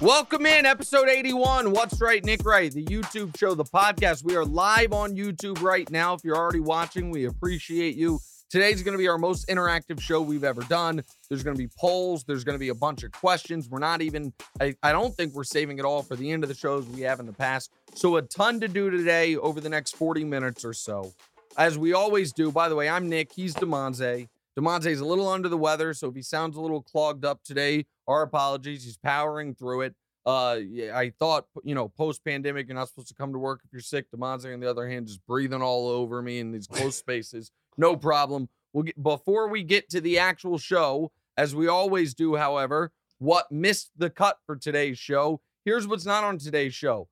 [0.00, 1.72] Welcome in, episode 81.
[1.72, 4.24] What's right, Nick Wright, the YouTube show, the podcast.
[4.24, 6.14] We are live on YouTube right now.
[6.14, 8.18] If you're already watching, we appreciate you.
[8.48, 11.02] Today's going to be our most interactive show we've ever done.
[11.28, 12.24] There's going to be polls.
[12.24, 13.68] There's going to be a bunch of questions.
[13.68, 16.48] We're not even, I, I don't think we're saving it all for the end of
[16.48, 17.70] the shows we have in the past.
[17.92, 21.12] So, a ton to do today over the next 40 minutes or so.
[21.58, 23.32] As we always do, by the way, I'm Nick.
[23.34, 24.26] He's Damonza.
[24.60, 27.86] Damonza's a little under the weather, so if he sounds a little clogged up today,
[28.06, 28.84] our apologies.
[28.84, 29.94] He's powering through it.
[30.26, 30.58] Uh,
[30.94, 33.80] I thought, you know, post pandemic, you're not supposed to come to work if you're
[33.80, 34.06] sick.
[34.14, 37.50] Damonza, on the other hand, just breathing all over me in these close spaces.
[37.78, 38.48] No problem.
[38.72, 43.50] We'll get, before we get to the actual show, as we always do, however, what
[43.50, 45.40] missed the cut for today's show.
[45.64, 47.08] Here's what's not on today's show.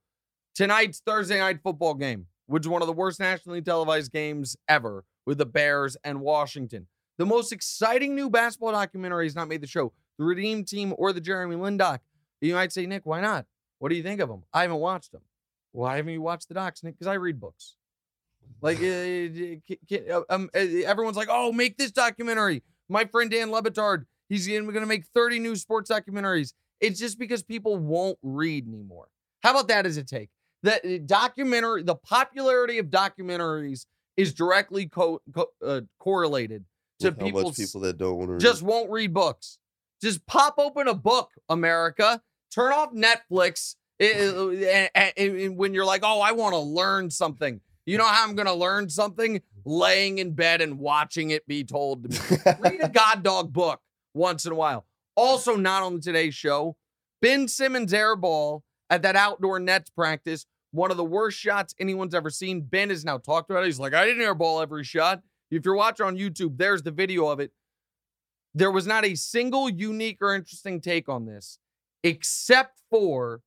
[0.55, 5.05] Tonight's Thursday night football game, which is one of the worst nationally televised games ever
[5.25, 6.87] with the Bears and Washington.
[7.19, 9.93] The most exciting new basketball documentary has not made the show.
[10.19, 12.01] The Redeem Team or the Jeremy Lin doc.
[12.41, 13.45] You might say, Nick, why not?
[13.81, 14.45] What do you think of them?
[14.53, 15.23] I haven't watched them.
[15.73, 16.95] Why haven't you watched the docs, Nick?
[16.95, 17.75] Because I read books.
[18.61, 22.63] Like, uh, um, everyone's like, oh, make this documentary.
[22.89, 26.53] My friend Dan Le Batard, he's going to make 30 new sports documentaries.
[26.81, 29.09] It's just because people won't read anymore.
[29.43, 30.31] How about that as a take?
[30.63, 36.65] The documentary, the popularity of documentaries is directly co- co- uh, correlated
[37.01, 38.69] to people, people that don't want to just read.
[38.69, 39.59] won't read books.
[40.01, 42.21] Just pop open a book, America.
[42.53, 43.75] Turn off Netflix.
[43.99, 47.61] It, it, it, when you're like, oh, I want to learn something.
[47.85, 49.43] You know how I'm going to learn something?
[49.65, 52.55] Laying in bed and watching it be told to me.
[52.61, 53.81] Read a God dog book
[54.15, 54.87] once in a while.
[55.17, 56.77] Also, not on today's show,
[57.21, 60.47] Ben Simmons airball at that outdoor Nets practice.
[60.71, 62.61] One of the worst shots anyone's ever seen.
[62.61, 63.67] Ben has now talked about it.
[63.67, 65.23] He's like, I didn't airball every shot.
[65.51, 67.53] If you're watching on YouTube, there's the video of it.
[68.55, 71.59] There was not a single unique or interesting take on this,
[72.03, 73.43] except for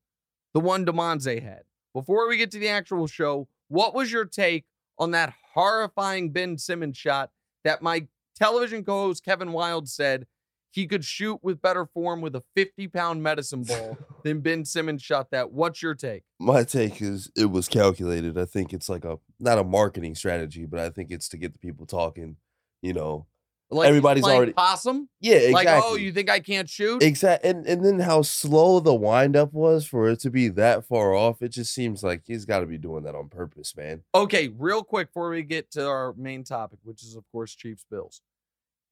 [0.53, 1.63] the one Damonza had.
[1.93, 4.65] Before we get to the actual show, what was your take
[4.97, 7.31] on that horrifying Ben Simmons shot
[7.63, 10.25] that my television co-host Kevin Wildes said
[10.71, 15.01] he could shoot with better form with a 50 pound medicine ball than Ben Simmons
[15.01, 15.51] shot that.
[15.51, 16.23] What's your take?
[16.39, 18.37] My take is it was calculated.
[18.37, 21.53] I think it's like a not a marketing strategy, but I think it's to get
[21.53, 22.37] the people talking,
[22.81, 23.27] you know,
[23.71, 25.07] like everybody's already possum.
[25.19, 25.65] Yeah, exactly.
[25.65, 27.01] Like, oh, you think I can't shoot?
[27.01, 27.49] Exactly.
[27.49, 31.41] And and then how slow the windup was for it to be that far off.
[31.41, 34.03] It just seems like he's got to be doing that on purpose, man.
[34.13, 37.85] Okay, real quick before we get to our main topic, which is of course Chiefs
[37.89, 38.21] Bills.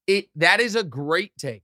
[0.07, 1.63] It that is a great take.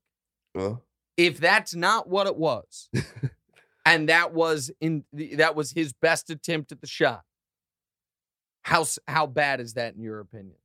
[1.18, 2.90] If that's not what it was,
[3.86, 7.22] and that was in the, that was his best attempt at the shot.
[8.64, 10.58] How how bad is that in your opinion?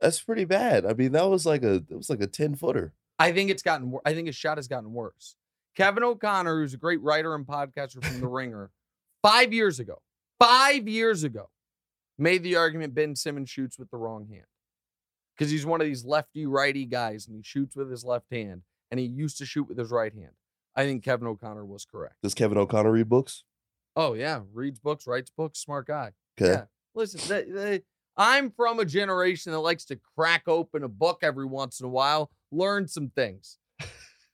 [0.00, 0.84] That's pretty bad.
[0.84, 2.92] I mean, that was like a it was like a 10 footer.
[3.18, 5.36] I think it's gotten I think his shot has gotten worse.
[5.76, 8.70] Kevin O'Connor, who's a great writer and podcaster from The Ringer,
[9.22, 10.02] five years ago,
[10.40, 11.50] five years ago,
[12.18, 14.46] made the argument Ben Simmons shoots with the wrong hand.
[15.36, 18.62] Because he's one of these lefty righty guys and he shoots with his left hand
[18.90, 20.32] and he used to shoot with his right hand.
[20.76, 22.14] I think Kevin O'Connor was correct.
[22.22, 23.44] Does Kevin O'Connor read books?
[23.96, 24.42] Oh, yeah.
[24.52, 26.12] Reads books, writes books, smart guy.
[26.40, 26.52] Okay.
[26.52, 26.64] Yeah.
[26.94, 27.82] Listen, they, they,
[28.16, 31.88] I'm from a generation that likes to crack open a book every once in a
[31.88, 33.58] while, learn some things.
[33.78, 33.86] hey,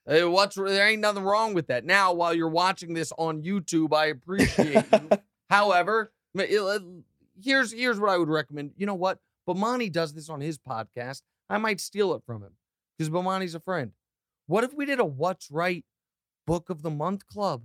[0.20, 1.84] eh, what's there ain't nothing wrong with that.
[1.84, 5.18] Now, while you're watching this on YouTube, I appreciate you.
[5.50, 6.78] However, eh,
[7.42, 8.72] here's here's what I would recommend.
[8.76, 9.18] You know what?
[9.46, 11.22] Bomani does this on his podcast.
[11.50, 12.52] I might steal it from him
[12.96, 13.92] because Bomani's a friend.
[14.46, 15.84] What if we did a What's Right
[16.46, 17.64] Book of the Month Club?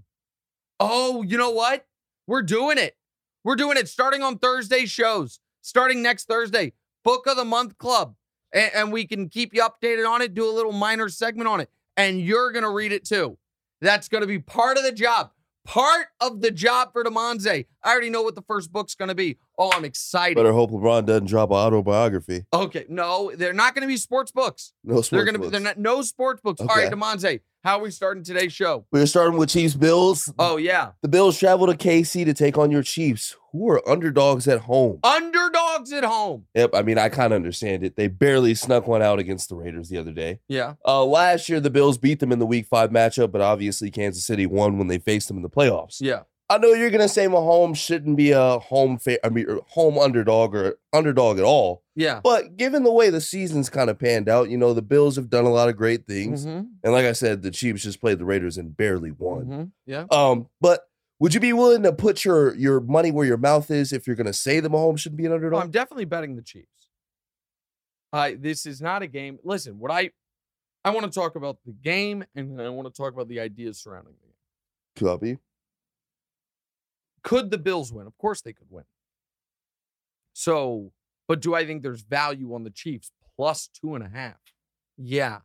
[0.80, 1.86] Oh, you know what?
[2.26, 2.96] We're doing it.
[3.44, 6.74] We're doing it starting on Thursday shows starting next Thursday.
[7.04, 8.16] Book of the Month Club.
[8.54, 11.60] And, and we can keep you updated on it, do a little minor segment on
[11.60, 11.70] it.
[11.98, 13.38] And you're going to read it too.
[13.82, 15.32] That's going to be part of the job.
[15.66, 17.66] Part of the job for Damonza.
[17.84, 19.38] I already know what the first book's going to be.
[19.58, 20.36] Oh, I'm excited.
[20.36, 22.46] Better hope LeBron doesn't drop an autobiography.
[22.52, 24.74] Okay, no, they're not going to be sports books.
[24.84, 25.10] No sports.
[25.10, 25.50] They're going to be.
[25.50, 26.62] They're not no sports books.
[26.62, 26.70] Okay.
[26.72, 27.40] All right, Damonza.
[27.62, 28.86] How are we starting today's show?
[28.90, 30.32] We're starting with Chiefs Bills.
[30.40, 30.92] Oh, yeah.
[31.02, 35.00] The Bills travel to KC to take on your Chiefs, who are underdogs at home.
[35.04, 36.46] Underdogs at home.
[36.56, 36.70] Yep.
[36.74, 37.98] I mean, I kind of understand it.
[37.98, 40.40] They barely snuck one out against the Raiders the other day.
[40.48, 40.76] Yeah.
[40.86, 44.26] Uh, last year, the Bills beat them in the week five matchup, but obviously Kansas
[44.26, 45.98] City won when they faced them in the playoffs.
[46.00, 46.22] Yeah.
[46.52, 50.56] I know you're gonna say Mahomes shouldn't be a home fa- I mean home underdog
[50.56, 51.84] or underdog at all.
[51.96, 52.22] Yeah.
[52.24, 55.30] But given the way the season's kind of panned out, you know, the Bills have
[55.30, 56.46] done a lot of great things.
[56.46, 56.68] Mm-hmm.
[56.84, 59.46] And like I said, the Chiefs just played the Raiders and barely won.
[59.46, 59.64] Mm-hmm.
[59.86, 60.06] Yeah.
[60.10, 60.88] Um, but
[61.20, 64.16] would you be willing to put your your money where your mouth is if you're
[64.16, 65.60] gonna say the Mahomes shouldn't be an underdog?
[65.60, 66.68] Oh, I'm definitely betting the Chiefs.
[68.12, 69.38] I this is not a game.
[69.44, 70.10] Listen, what I
[70.84, 73.80] I want to talk about the game and I want to talk about the ideas
[73.80, 75.08] surrounding the game.
[75.08, 75.38] Copy.
[77.24, 78.08] Could the Bills win?
[78.08, 78.86] Of course they could win.
[80.34, 80.92] So,
[81.28, 84.40] but do I think there's value on the Chiefs plus two and a half?
[84.98, 85.40] Yeah.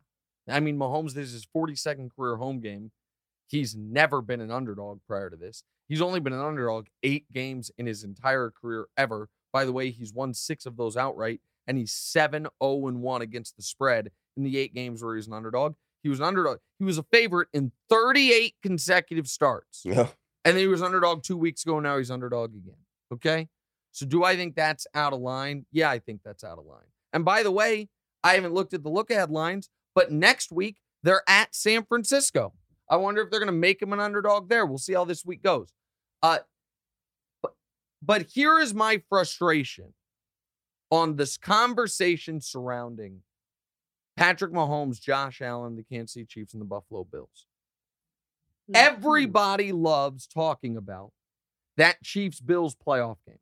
[0.47, 2.91] I mean, Mahomes, this is his 42nd career home game.
[3.47, 5.63] He's never been an underdog prior to this.
[5.87, 9.29] He's only been an underdog eight games in his entire career ever.
[9.53, 13.55] By the way, he's won six of those outright, and he's 7 0 1 against
[13.55, 15.75] the spread in the eight games where he's an underdog.
[16.03, 16.59] He was an underdog.
[16.79, 19.81] He was a favorite in 38 consecutive starts.
[19.85, 20.07] Yeah.
[20.45, 21.79] And then he was underdog two weeks ago.
[21.79, 22.77] Now he's underdog again.
[23.11, 23.49] Okay.
[23.91, 25.65] So do I think that's out of line?
[25.71, 26.85] Yeah, I think that's out of line.
[27.11, 27.89] And by the way,
[28.23, 32.53] I haven't looked at the look ahead lines, but next week they're at San Francisco.
[32.89, 34.65] I wonder if they're going to make him an underdog there.
[34.65, 35.73] We'll see how this week goes.
[36.21, 36.39] Uh,
[37.41, 37.53] but,
[38.01, 39.93] but here is my frustration
[40.91, 43.21] on this conversation surrounding
[44.17, 47.47] Patrick Mahomes, Josh Allen, the Kansas City Chiefs, and the Buffalo Bills.
[48.71, 48.75] Mm.
[48.75, 51.11] Everybody loves talking about
[51.77, 53.39] that Chiefs Bills playoff game.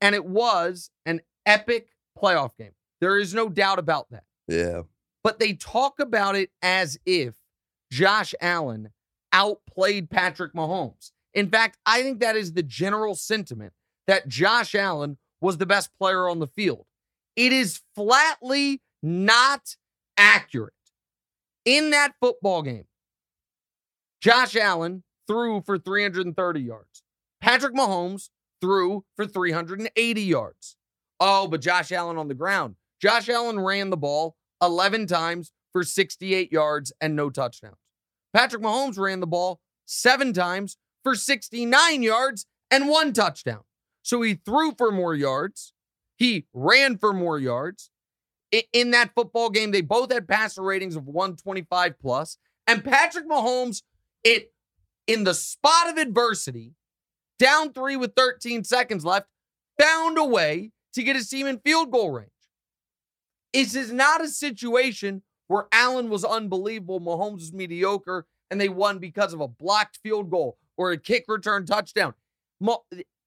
[0.00, 1.88] And it was an epic
[2.20, 2.72] playoff game.
[3.00, 4.24] There is no doubt about that.
[4.48, 4.82] Yeah.
[5.22, 7.34] But they talk about it as if
[7.90, 8.90] Josh Allen
[9.32, 11.12] outplayed Patrick Mahomes.
[11.34, 13.72] In fact, I think that is the general sentiment
[14.06, 16.86] that Josh Allen was the best player on the field.
[17.36, 19.76] It is flatly not
[20.16, 20.74] accurate.
[21.64, 22.86] In that football game,
[24.22, 27.02] Josh Allen threw for 330 yards.
[27.40, 28.30] Patrick Mahomes
[28.60, 30.76] threw for 380 yards.
[31.18, 32.76] Oh, but Josh Allen on the ground.
[33.00, 37.74] Josh Allen ran the ball 11 times for 68 yards and no touchdowns.
[38.32, 43.62] Patrick Mahomes ran the ball seven times for 69 yards and one touchdown.
[44.02, 45.72] So he threw for more yards.
[46.16, 47.90] He ran for more yards.
[48.72, 52.38] In that football game, they both had passer ratings of 125 plus.
[52.66, 53.82] And Patrick Mahomes,
[54.24, 54.52] it
[55.06, 56.74] in the spot of adversity,
[57.38, 59.26] down three with 13 seconds left,
[59.78, 62.28] found a way to get his team in field goal range.
[63.52, 68.98] This is not a situation where Allen was unbelievable, Mahomes was mediocre, and they won
[68.98, 72.14] because of a blocked field goal or a kick return touchdown.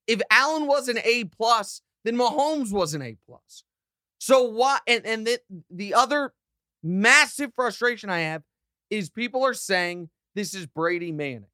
[0.07, 3.63] If Allen was an A plus, then Mahomes was an A plus.
[4.19, 4.79] So why?
[4.87, 5.39] And and the,
[5.69, 6.33] the other
[6.81, 8.43] massive frustration I have
[8.89, 11.45] is people are saying this is Brady Manning,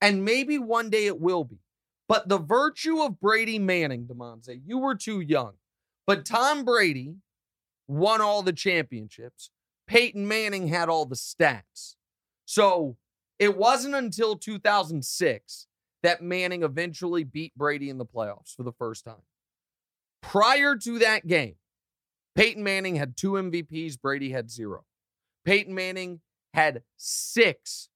[0.00, 1.58] and maybe one day it will be.
[2.08, 5.54] But the virtue of Brady Manning, Damonza, you were too young.
[6.06, 7.14] But Tom Brady
[7.86, 9.50] won all the championships.
[9.86, 11.94] Peyton Manning had all the stats.
[12.46, 12.96] So
[13.38, 15.66] it wasn't until 2006
[16.02, 19.22] that Manning eventually beat Brady in the playoffs for the first time.
[20.20, 21.54] Prior to that game,
[22.34, 24.84] Peyton Manning had two MVPs, Brady had zero.
[25.44, 26.20] Peyton Manning
[26.54, 27.89] had six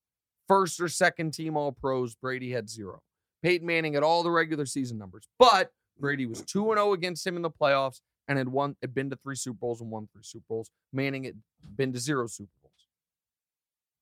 [0.48, 3.00] first or second team All Pros, Brady had zero.
[3.42, 6.00] Peyton Manning had all the regular season numbers, but mm.
[6.00, 9.16] Brady was 2 0 against him in the playoffs and had won had been to
[9.16, 10.70] three Super Bowls and won three Super Bowls.
[10.92, 11.36] Manning had
[11.76, 12.88] been to zero Super Bowls.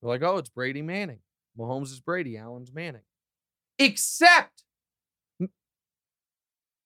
[0.00, 1.20] They're like, oh, it's Brady Manning.
[1.58, 3.02] Mahomes is Brady, Allen's Manning.
[3.78, 4.62] Except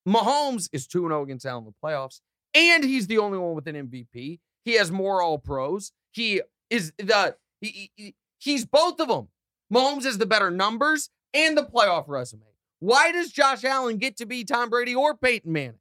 [0.09, 2.21] Mahomes is 2 0 against Allen in the playoffs,
[2.54, 4.38] and he's the only one with an MVP.
[4.64, 5.92] He has more all pros.
[6.12, 6.40] He
[6.71, 9.28] is the he, he, he's both of them.
[9.73, 12.42] Mahomes has the better numbers and the playoff resume.
[12.78, 15.80] Why does Josh Allen get to be Tom Brady or Peyton Manning?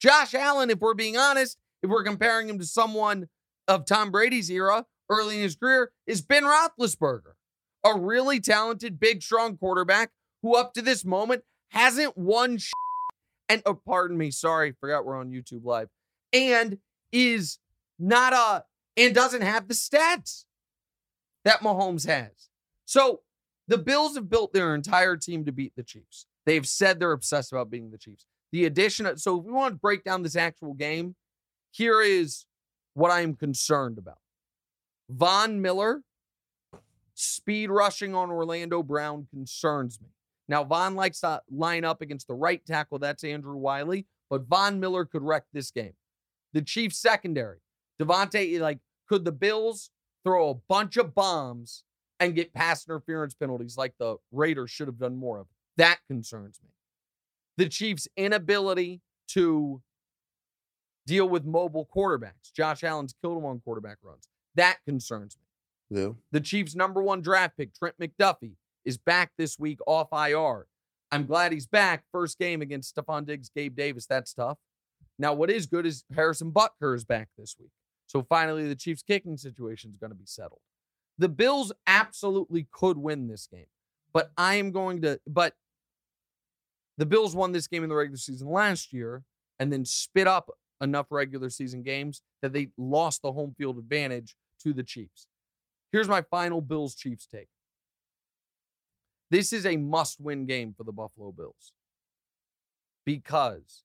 [0.00, 3.28] Josh Allen, if we're being honest, if we're comparing him to someone
[3.68, 7.34] of Tom Brady's era early in his career, is Ben Roethlisberger,
[7.84, 10.10] a really talented, big, strong quarterback
[10.42, 12.58] who, up to this moment, hasn't won.
[12.58, 12.72] Sh-
[13.48, 15.88] and oh, pardon me, sorry, forgot we're on YouTube Live,
[16.32, 16.78] and
[17.12, 17.58] is
[17.98, 18.64] not a
[18.96, 20.44] and doesn't have the stats
[21.44, 22.48] that Mahomes has.
[22.86, 23.20] So
[23.68, 26.26] the Bills have built their entire team to beat the Chiefs.
[26.46, 28.24] They've said they're obsessed about beating the Chiefs.
[28.52, 31.16] The addition of, so if we want to break down this actual game,
[31.72, 32.46] here is
[32.94, 34.18] what I am concerned about.
[35.10, 36.02] Von Miller
[37.14, 40.08] speed rushing on Orlando Brown concerns me.
[40.48, 43.00] Now, Von likes to line up against the right tackle.
[43.00, 45.94] That's Andrew Wylie, but Von Miller could wreck this game.
[46.52, 47.58] The Chiefs secondary,
[48.00, 48.78] Davante, like,
[49.08, 49.90] could the Bills
[50.24, 51.82] throw a bunch of bombs
[52.20, 55.46] and get pass interference penalties like the Raiders should have done more of?
[55.76, 56.70] That concerns me
[57.56, 59.82] the Chiefs' inability to
[61.06, 62.52] deal with mobile quarterbacks.
[62.54, 64.28] Josh Allen's killed him on quarterback runs.
[64.54, 66.00] That concerns me.
[66.00, 66.08] Yeah.
[66.32, 68.54] The Chiefs' number one draft pick, Trent McDuffie,
[68.84, 70.66] is back this week off IR.
[71.12, 72.04] I'm glad he's back.
[72.12, 74.06] First game against Stefon Diggs, Gabe Davis.
[74.06, 74.58] That's tough.
[75.18, 77.70] Now, what is good is Harrison Butker is back this week.
[78.06, 80.60] So finally, the Chiefs' kicking situation is going to be settled.
[81.18, 83.66] The Bills absolutely could win this game,
[84.12, 85.54] but I am going to, but
[86.98, 89.22] the Bills won this game in the regular season last year
[89.58, 94.36] and then spit up enough regular season games that they lost the home field advantage
[94.62, 95.26] to the Chiefs.
[95.92, 97.48] Here's my final Bills Chiefs take.
[99.30, 101.72] This is a must win game for the Buffalo Bills
[103.04, 103.84] because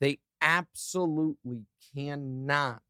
[0.00, 2.82] they absolutely cannot,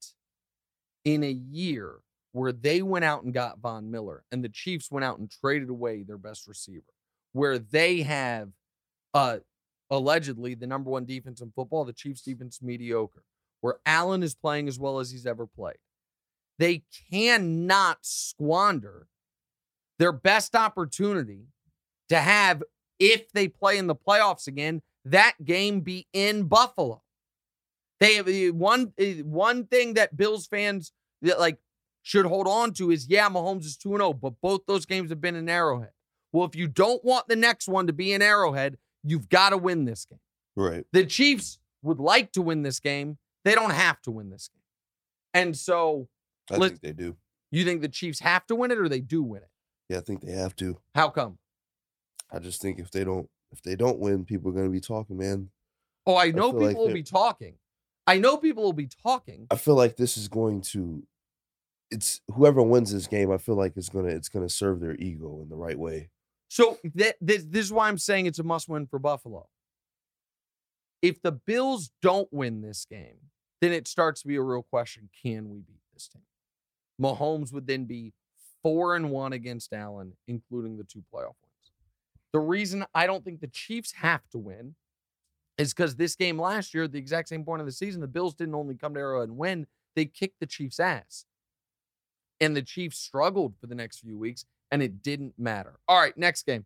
[1.04, 1.96] in a year
[2.38, 5.68] where they went out and got Von Miller and the Chiefs went out and traded
[5.68, 6.85] away their best receiver,
[7.33, 8.50] where they have
[9.12, 9.38] uh,
[9.90, 13.25] allegedly the number one defense in football, the Chiefs defense mediocre,
[13.61, 15.78] where Allen is playing as well as he's ever played.
[16.59, 19.09] They cannot squander
[19.99, 21.47] their best opportunity
[22.09, 22.62] to have,
[22.99, 27.02] if they play in the playoffs again, that game be in Buffalo.
[28.00, 30.92] They have uh, one uh, one thing that Bills fans
[31.23, 31.59] that like
[32.08, 35.20] should hold on to is yeah, Mahomes is 2 0, but both those games have
[35.20, 35.90] been in Arrowhead.
[36.32, 39.58] Well, if you don't want the next one to be in Arrowhead, you've got to
[39.58, 40.18] win this game.
[40.56, 40.86] Right.
[40.92, 43.18] The Chiefs would like to win this game.
[43.44, 44.62] They don't have to win this game.
[45.34, 46.08] And so
[46.50, 47.14] I Let- think they do.
[47.50, 49.50] you think the Chiefs have to win it or they do win it?
[49.90, 50.78] Yeah, I think they have to.
[50.94, 51.36] How come?
[52.32, 55.18] I just think if they don't if they don't win, people are gonna be talking,
[55.18, 55.50] man.
[56.06, 57.56] Oh, I know feel people like will be talking.
[58.06, 59.46] I know people will be talking.
[59.50, 61.02] I feel like this is going to
[61.90, 65.40] it's whoever wins this game, I feel like it's gonna it's gonna serve their ego
[65.42, 66.11] in the right way.
[66.49, 69.49] So that this, this is why I'm saying it's a must win for Buffalo.
[71.02, 73.30] If the Bills don't win this game,
[73.61, 76.23] then it starts to be a real question: Can we beat this team?
[77.00, 78.12] Mahomes would then be
[78.62, 81.73] four and one against Allen, including the two playoff wins.
[82.33, 84.75] The reason I don't think the Chiefs have to win
[85.57, 88.09] is because this game last year, at the exact same point of the season, the
[88.09, 91.25] Bills didn't only come to Arrowhead and win; they kicked the Chiefs' ass,
[92.40, 95.78] and the Chiefs struggled for the next few weeks, and it didn't matter.
[95.88, 96.64] All right, next game.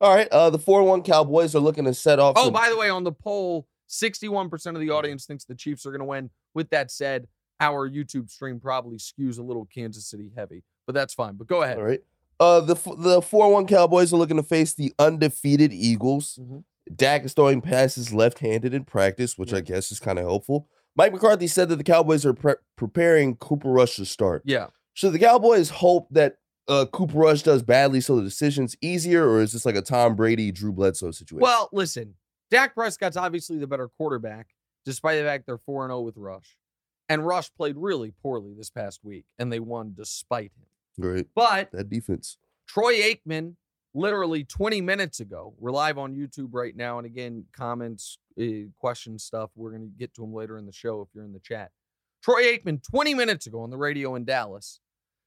[0.00, 0.28] All right.
[0.32, 2.34] Uh the 4-1 Cowboys are looking to set off.
[2.36, 5.86] Oh, some- by the way, on the poll, 61% of the audience thinks the Chiefs
[5.86, 6.30] are going to win.
[6.54, 7.28] With that said,
[7.60, 11.34] our YouTube stream probably skews a little Kansas City heavy, but that's fine.
[11.36, 11.78] But go ahead.
[11.78, 12.00] All right.
[12.40, 16.38] Uh, the the four one Cowboys are looking to face the undefeated Eagles.
[16.42, 16.64] Mhm.
[16.96, 20.66] Dak is throwing passes left handed in practice, which I guess is kind of helpful.
[20.96, 24.42] Mike McCarthy said that the Cowboys are pre- preparing Cooper Rush to start.
[24.44, 24.66] Yeah.
[24.94, 26.36] Should the Cowboys hope that
[26.68, 30.14] uh, Cooper Rush does badly so the decision's easier, or is this like a Tom
[30.14, 31.42] Brady Drew Bledsoe situation?
[31.42, 32.14] Well, listen,
[32.50, 34.48] Dak Prescott's obviously the better quarterback,
[34.84, 36.56] despite the fact they're 4 0 with Rush.
[37.08, 40.66] And Rush played really poorly this past week, and they won despite him.
[41.00, 41.28] Great.
[41.34, 42.38] But that defense.
[42.66, 43.56] Troy Aikman,
[43.94, 46.98] literally 20 minutes ago, we're live on YouTube right now.
[46.98, 50.72] And again, comments, uh, question stuff, we're going to get to them later in the
[50.72, 51.70] show if you're in the chat.
[52.22, 54.80] Troy Aikman, 20 minutes ago on the radio in Dallas,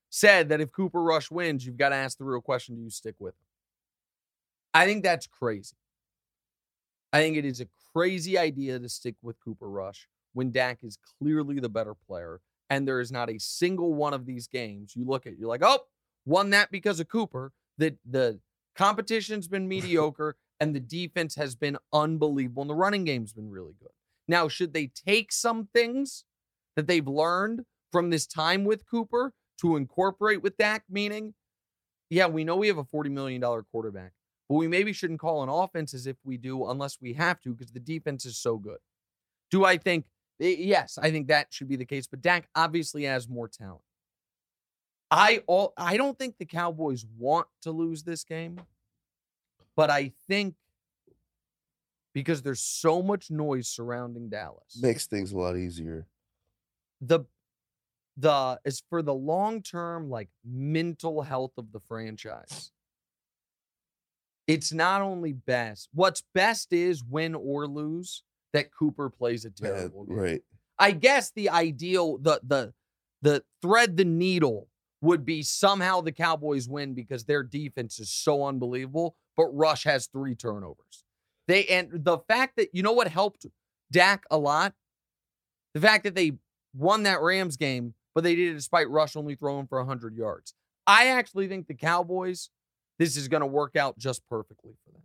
[0.10, 2.90] said that if Cooper Rush wins, you've got to ask the real question do you
[2.90, 3.48] stick with him?
[4.74, 5.75] I think that's crazy.
[7.12, 10.98] I think it is a crazy idea to stick with Cooper Rush when Dak is
[11.20, 12.42] clearly the better player.
[12.70, 15.64] And there is not a single one of these games you look at, you're like,
[15.64, 15.80] oh,
[16.25, 17.52] won that because of Cooper.
[17.78, 18.40] The the
[18.75, 23.75] competition's been mediocre and the defense has been unbelievable and the running game's been really
[23.80, 23.92] good.
[24.28, 26.24] Now, should they take some things
[26.75, 30.84] that they've learned from this time with Cooper to incorporate with Dak?
[30.89, 31.34] Meaning,
[32.10, 33.41] yeah, we know we have a $40 million
[33.72, 34.13] quarterback,
[34.50, 37.53] but we maybe shouldn't call an offense as if we do unless we have to
[37.53, 38.77] because the defense is so good.
[39.51, 40.05] Do I think,
[40.41, 43.82] eh, yes, I think that should be the case, but Dak obviously has more talent.
[45.12, 48.60] I all I don't think the Cowboys want to lose this game,
[49.75, 50.55] but I think
[52.13, 54.79] because there's so much noise surrounding Dallas.
[54.82, 56.08] Makes things a lot easier.
[57.08, 57.26] The
[58.18, 62.72] the is for the long term like mental health of the franchise.
[64.48, 65.90] It's not only best.
[65.94, 70.18] What's best is win or lose that Cooper plays a terrible game.
[70.18, 70.42] right.
[70.78, 72.74] I guess the ideal, the the
[73.22, 74.70] the thread the needle
[75.02, 80.08] would be somehow the Cowboys win because their defense is so unbelievable, but Rush has
[80.08, 81.04] three turnovers.
[81.48, 83.46] They and the fact that you know what helped
[83.92, 84.74] Dak a lot?
[85.74, 86.34] The fact that they
[86.75, 90.53] won that Rams game, but they did it despite Rush only throwing for 100 yards.
[90.88, 92.50] I actually think the Cowboys,
[93.00, 95.01] this is going to work out just perfectly for them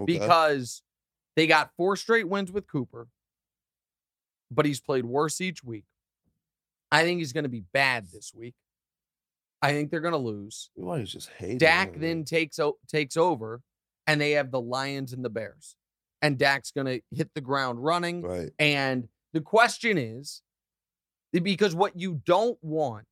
[0.00, 0.18] Okay.
[0.18, 0.82] because
[1.36, 3.08] they got four straight wins with Cooper,
[4.50, 5.84] but he's played worse each week.
[6.90, 8.54] I think he's going to be bad this week.
[9.60, 10.70] I think they're going to lose.
[10.76, 11.58] Everybody's just hating.
[11.58, 12.00] Dak him.
[12.00, 13.60] then takes o- takes over,
[14.06, 15.74] and they have the Lions and the Bears,
[16.22, 18.22] and Dak's going to hit the ground running.
[18.22, 18.50] Right.
[18.58, 20.42] And the question is
[21.32, 23.04] because what you don't want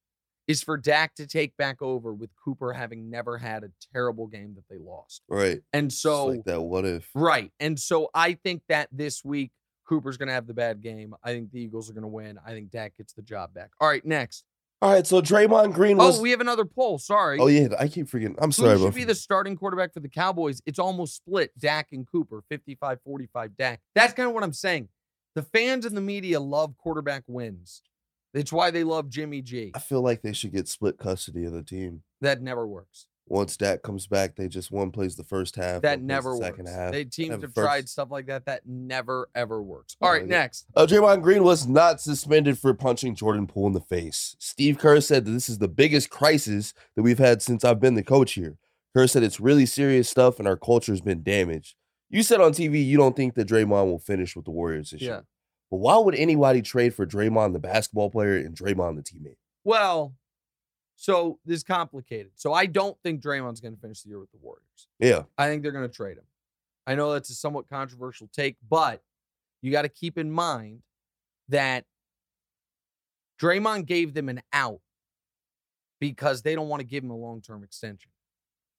[0.48, 4.54] is for Dak to take back over with Cooper having never had a terrible game
[4.54, 5.22] that they lost.
[5.28, 5.60] Right.
[5.72, 6.62] And so like that.
[6.62, 7.08] What if?
[7.14, 7.50] Right.
[7.58, 9.50] And so I think that this week
[9.88, 11.14] Cooper's going to have the bad game.
[11.22, 12.38] I think the Eagles are going to win.
[12.44, 13.70] I think Dak gets the job back.
[13.80, 14.44] All right, next.
[14.82, 15.06] All right.
[15.06, 16.18] So Draymond Green oh, was.
[16.18, 16.98] Oh, we have another poll.
[16.98, 17.38] Sorry.
[17.40, 18.36] oh yeah, I keep forgetting.
[18.38, 20.60] I'm Who sorry, Who should be the starting quarterback for the Cowboys?
[20.66, 23.80] It's almost split Dak and Cooper, 55 45 Dak.
[23.94, 24.88] That's kind of what I'm saying.
[25.34, 27.82] The fans and the media love quarterback wins.
[28.36, 29.72] That's why they love Jimmy G.
[29.74, 32.02] I feel like they should get split custody of the team.
[32.20, 33.06] That never works.
[33.28, 35.80] Once Dak comes back, they just one plays the first half.
[35.80, 36.44] That never works.
[36.46, 36.92] second half.
[36.92, 38.44] They teams have have tried stuff like that.
[38.44, 39.96] That never ever works.
[40.02, 40.66] All right, next.
[40.76, 44.36] Uh, Draymond Green was not suspended for punching Jordan Poole in the face.
[44.38, 47.94] Steve Kerr said that this is the biggest crisis that we've had since I've been
[47.94, 48.58] the coach here.
[48.94, 51.74] Kerr said it's really serious stuff and our culture's been damaged.
[52.10, 55.00] You said on TV you don't think that Draymond will finish with the Warriors this
[55.00, 55.08] Yeah.
[55.08, 55.24] year.
[55.70, 59.36] But why would anybody trade for Draymond, the basketball player, and Draymond, the teammate?
[59.64, 60.14] Well,
[60.96, 62.32] so this is complicated.
[62.36, 64.88] So I don't think Draymond's going to finish the year with the Warriors.
[64.98, 66.24] Yeah, I think they're going to trade him.
[66.86, 69.02] I know that's a somewhat controversial take, but
[69.60, 70.82] you got to keep in mind
[71.48, 71.84] that
[73.40, 74.80] Draymond gave them an out
[76.00, 78.10] because they don't want to give him a long term extension.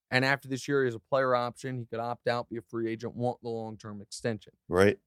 [0.09, 1.79] And after this year, he has a player option.
[1.79, 4.53] He could opt out, be a free agent, want the long term extension.
[4.69, 4.97] right.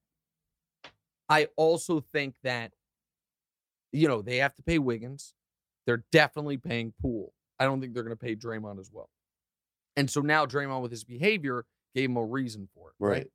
[1.30, 2.72] I also think that,
[3.92, 5.32] you know, they have to pay Wiggins.
[5.86, 7.32] They're definitely paying Poole.
[7.58, 9.08] I don't think they're going to pay Draymond as well.
[9.96, 12.94] And so now Draymond, with his behavior, gave him a reason for it.
[12.98, 13.28] Right.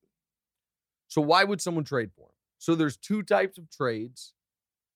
[1.08, 2.36] So why would someone trade for him?
[2.58, 4.34] So there's two types of trades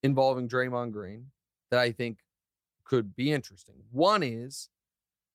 [0.03, 1.27] involving Draymond Green
[1.71, 2.19] that I think
[2.83, 3.75] could be interesting.
[3.91, 4.69] One is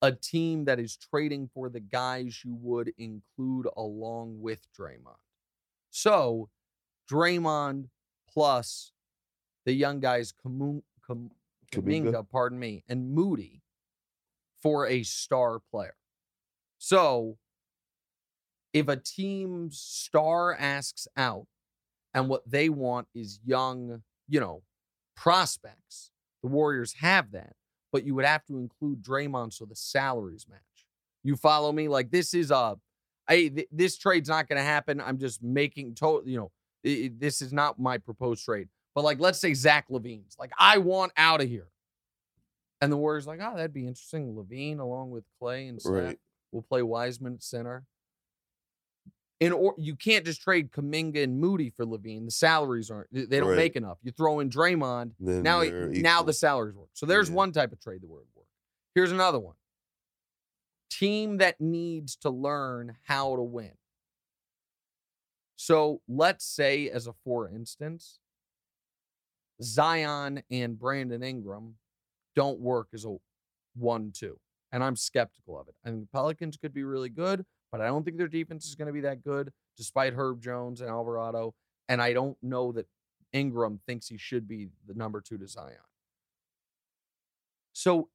[0.02, 5.16] a team that is trading for the guys you would include along with Draymond.
[5.90, 6.50] So
[7.10, 7.88] Draymond
[8.32, 8.92] plus
[9.64, 11.30] the young guys Kamu, Kam,
[11.72, 12.10] Kuminga.
[12.12, 13.62] Kaminga, pardon me, and Moody
[14.62, 15.96] for a star player.
[16.78, 17.38] So
[18.72, 21.46] if a team's star asks out
[22.12, 24.62] and what they want is young, you know,
[25.16, 26.10] prospects,
[26.42, 27.54] the Warriors have that,
[27.92, 30.60] but you would have to include Draymond so the salaries match.
[31.22, 31.88] You follow me?
[31.88, 32.76] Like this is a,
[33.28, 35.00] I th- this trade's not going to happen.
[35.00, 36.50] I'm just making total, you know,
[36.84, 38.68] this is not my proposed trade.
[38.94, 41.66] But like, let's say Zach LaVine's like, I want out of here.
[42.80, 44.34] And the Warriors like, oh, that'd be interesting.
[44.34, 46.18] LaVine along with Clay and Steph Right.
[46.52, 47.84] will play Wiseman at center.
[49.40, 52.24] In or you can't just trade Kaminga and Moody for LaVine.
[52.24, 53.56] The salaries aren't they don't Right.
[53.56, 53.98] make enough.
[54.02, 56.90] You throw in Draymond, Then now now the salaries work.
[56.92, 57.34] So there's Yeah.
[57.36, 58.46] one type of trade that would work.
[58.94, 59.56] Here's another one.
[60.88, 63.72] Team that needs to learn how to win.
[65.56, 68.18] So let's say, as a for instance,
[69.62, 71.76] Zion and Brandon Ingram
[72.34, 73.16] don't work as a
[73.76, 74.38] one-two,
[74.72, 75.74] and I'm skeptical of it.
[75.84, 78.74] I think the Pelicans could be really good, but I don't think their defense is
[78.74, 81.54] going to be that good, despite Herb Jones and Alvarado.
[81.88, 82.86] And I don't know that
[83.32, 85.76] Ingram thinks he should be the number two to Zion.
[87.72, 88.08] So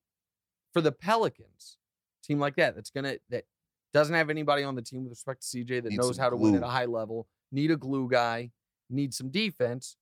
[0.73, 1.78] for the Pelicans,
[2.23, 3.45] team like that, that's gonna that
[3.93, 6.36] doesn't have anybody on the team with respect to CJ that Need knows how to
[6.36, 8.52] win at a high level, need a glue guy,
[8.89, 9.97] need some defense,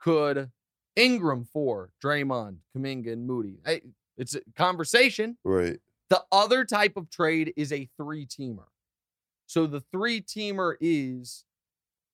[0.00, 0.50] could
[0.96, 3.60] Ingram for Draymond, Kaminga, and Moody.
[3.64, 3.82] Hey,
[4.16, 5.38] it's a conversation.
[5.44, 5.78] Right.
[6.10, 8.66] The other type of trade is a three teamer.
[9.46, 11.44] So the three teamer is,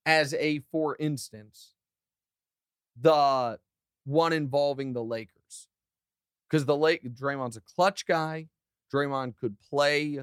[0.05, 1.73] as a for instance,
[3.01, 3.59] the
[4.05, 5.69] one involving the Lakers.
[6.49, 8.49] Because the Lake Draymond's a clutch guy.
[8.93, 10.21] Draymond could play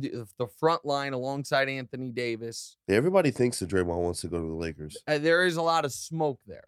[0.00, 2.76] the, the front line alongside Anthony Davis.
[2.88, 4.96] Everybody thinks that Draymond wants to go to the Lakers.
[5.06, 6.64] Uh, there is a lot of smoke there.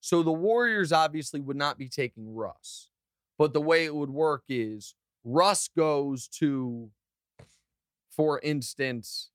[0.00, 2.88] So the Warriors obviously would not be taking Russ.
[3.38, 6.90] But the way it would work is Russ goes to,
[8.10, 9.30] for instance,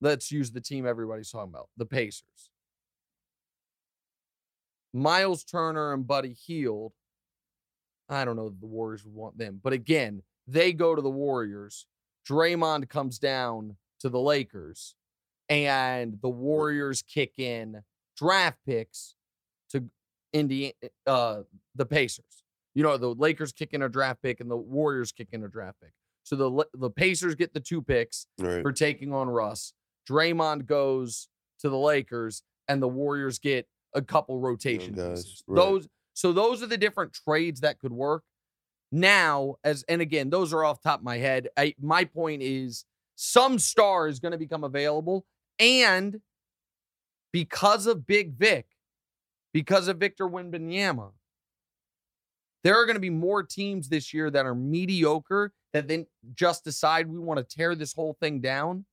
[0.00, 2.50] let's use the team everybody's talking about, the Pacers.
[4.92, 6.92] Miles Turner and Buddy Hield.
[8.08, 9.60] I don't know the Warriors would want them.
[9.62, 11.86] But again, they go to the Warriors.
[12.28, 14.94] Draymond comes down to the Lakers.
[15.48, 17.82] And the Warriors kick in
[18.16, 19.14] draft picks
[19.70, 19.84] to
[20.32, 20.72] Indiana,
[21.06, 21.42] uh,
[21.74, 22.42] the Pacers.
[22.74, 25.48] You know, the Lakers kick in a draft pick and the Warriors kick in a
[25.48, 25.92] draft pick.
[26.22, 28.62] So the the Pacers get the two picks Right.
[28.62, 29.74] for taking on Russ.
[30.08, 31.28] Draymond goes
[31.60, 35.56] to the Lakers, and the Warriors get a couple rotation guys, right.
[35.56, 38.22] Those so those are the different trades that could work.
[38.96, 41.48] Now, as and again, those are off the top of my head.
[41.56, 42.84] I, my point is
[43.16, 45.26] some star is going to become available,
[45.58, 46.20] and
[47.32, 48.66] because of Big Vic,
[49.52, 51.10] because of Victor Wembanyama,
[52.64, 56.64] There are going to be more teams this year that are mediocre that then just
[56.64, 58.86] decide we want to tear this whole thing down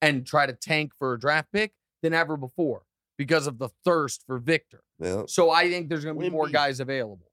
[0.00, 2.82] and try to tank for a draft pick than ever before
[3.18, 4.82] because of the thirst for Victor.
[4.98, 5.24] Yeah.
[5.26, 7.31] So I think there's going to be more guys available.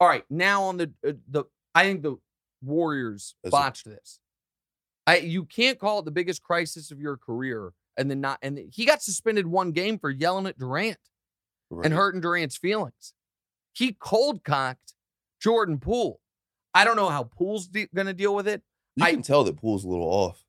[0.00, 2.16] All right, now on the uh, the I think the
[2.62, 4.18] Warriors a- botched this.
[5.06, 8.58] I you can't call it the biggest crisis of your career and then not and
[8.72, 10.98] he got suspended one game for yelling at Durant
[11.70, 11.84] Right.
[11.86, 13.12] and hurting Durant's feelings.
[13.72, 14.94] He cold cocked
[15.40, 16.20] Jordan Poole.
[16.72, 18.62] I don't know how Poole's de- going to deal with it.
[18.96, 20.44] You I- can tell that Poole's a little off.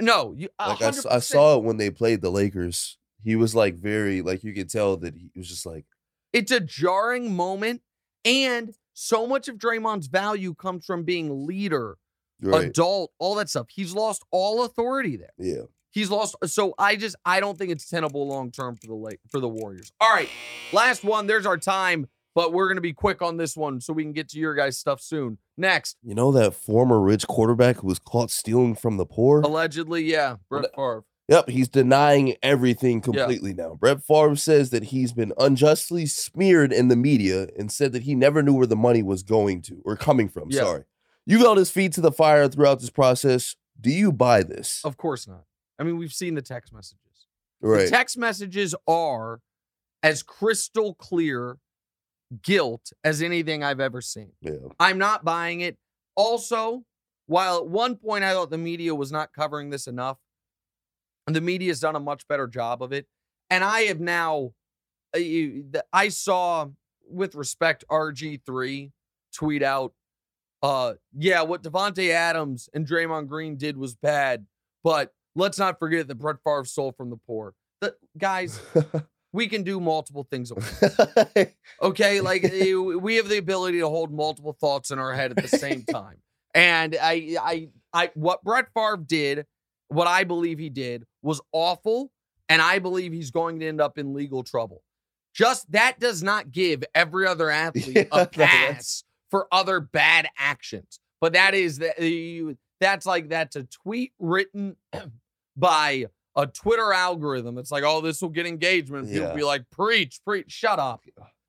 [0.00, 1.22] No, you Like I, I 100%.
[1.22, 2.96] saw it when they played the Lakers.
[3.22, 5.86] He was like very like you could tell that he was just like
[6.32, 7.80] It's a jarring moment,
[8.24, 11.96] and so much of Draymond's value comes from being leader,
[12.40, 12.68] right.
[12.68, 13.66] adult, all that stuff.
[13.68, 15.32] He's lost all authority there.
[15.38, 15.62] yeah.
[15.90, 16.34] He's lost.
[16.46, 19.48] So I just I don't think it's tenable long term for the late for the
[19.48, 19.92] Warriors.
[20.00, 20.28] All right,
[20.72, 21.28] last one.
[21.28, 24.28] There's our time, but we're gonna be quick on this one so we can get
[24.30, 25.38] to your guys' stuff soon.
[25.56, 29.40] Next, You know that former rich quarterback who was caught stealing from the poor?
[29.42, 31.04] allegedly, yeah, Brett Favre.
[31.28, 33.76] Yep, he's denying everything completely now.
[33.80, 38.14] Brett Favre says that he's been unjustly smeared in the media and said that he
[38.14, 40.48] never knew where the money was going to or coming from.
[40.50, 40.60] Yeah.
[40.64, 40.84] Sorry.
[41.24, 43.56] You've held his feet to the fire throughout this process.
[43.80, 44.82] Do you buy this?
[44.84, 45.44] Of course not.
[45.78, 47.26] I mean, we've seen the text messages.
[47.62, 47.84] right.
[47.86, 49.40] The text messages are
[50.02, 51.56] as crystal clear
[52.42, 54.32] guilt as anything I've ever seen.
[54.42, 54.52] yeah.
[54.78, 55.78] I'm not buying it.
[56.16, 56.84] Also,
[57.26, 60.18] while at one point I thought the media was not covering this enough,
[61.26, 63.06] the media's done a much better job of it.
[63.50, 64.52] And I have now,
[65.16, 66.66] uh, I saw
[67.08, 68.90] with respect RG3
[69.34, 69.92] tweet out,
[70.62, 74.46] uh, yeah, what Davante Adams and Draymond Green did was bad,
[74.82, 77.54] but let's not forget that Brett Favre stole from the poor.
[77.80, 78.60] The, guys,
[79.32, 81.50] we can do multiple things at once.
[81.82, 85.58] Okay, like we have the ability to hold multiple thoughts in our head at the
[85.58, 86.18] same time.
[86.54, 89.44] And I, I, I, what Brett Favre did,
[89.94, 92.10] what I believe he did, was awful,
[92.48, 94.82] and I believe he's going to end up in legal trouble.
[95.34, 100.98] Just that does not give every other athlete Yeah, a pass for other bad actions.
[101.20, 104.76] But that is that you, that's like that's a tweet written
[105.56, 107.58] by a Twitter algorithm.
[107.58, 109.08] It's like, oh, this will get engagement.
[109.10, 109.34] People Yeah.
[109.34, 111.02] be like, preach, preach, shut up.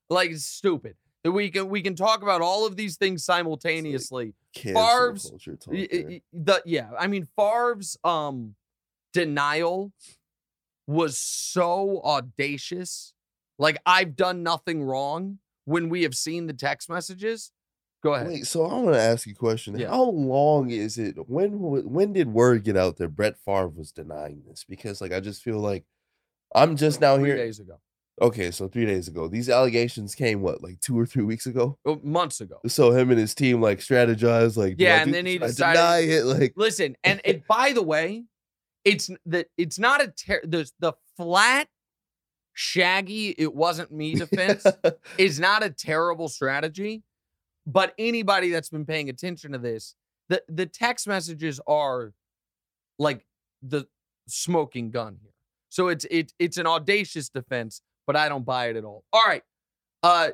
[0.10, 0.96] Like it's stupid.
[1.26, 4.36] That we can we can talk about all of these things simultaneously.
[4.54, 6.08] Cancel Favre's- culture talk Y- there.
[6.08, 8.54] y- The yeah, I mean Favre's um
[9.12, 9.92] denial
[10.86, 13.14] was so audacious.
[13.58, 17.52] Like I've done nothing wrong when we have seen the text messages.
[18.04, 18.28] Go ahead.
[18.28, 19.80] Wait, so I want to ask you a question.
[19.80, 19.90] Yeah.
[19.90, 21.16] How long is it?
[21.28, 21.54] When
[21.92, 24.64] when did word get out that Brett Favre was denying this?
[24.64, 25.86] Because like I just feel like
[26.54, 27.36] I'm just now here.
[27.36, 27.80] days ago.
[28.22, 31.78] Okay, so three days ago, these allegations came what like two or three weeks ago.
[31.86, 32.60] Oh, months ago.
[32.68, 36.00] So him and his team like strategized, like Yeah, and then he I decided- deny
[36.00, 36.26] it.
[36.26, 38.24] Like Listen, and it by the way,
[38.86, 41.68] it's that it's not a ter- the the flat
[42.54, 44.66] shaggy it wasn't me defense
[45.18, 47.04] is not a terrible strategy,
[47.68, 49.96] but anybody that's been paying attention to this,
[50.30, 52.14] the the text messages are
[52.98, 53.26] like
[53.62, 53.86] the
[54.30, 55.32] smoking gun here.
[55.68, 59.04] So it's it, it's an audacious defense, but I don't buy it at all.
[59.12, 59.44] All right.
[60.04, 60.30] Uh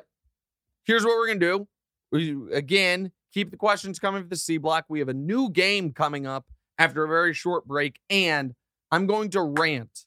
[0.84, 1.68] here's what we're gonna do.
[2.10, 4.84] We, again, keep the questions coming for the C block.
[4.88, 6.46] We have a new game coming up
[6.78, 8.54] after a very short break, and
[8.90, 10.04] I'm going to rant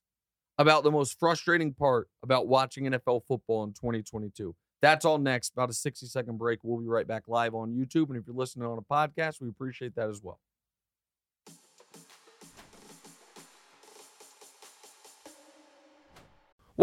[0.57, 4.55] about the most frustrating part about watching NFL football in 2022.
[4.81, 5.53] That's all next.
[5.53, 6.59] About a 60 second break.
[6.63, 8.09] We'll be right back live on YouTube.
[8.09, 10.39] And if you're listening on a podcast, we appreciate that as well.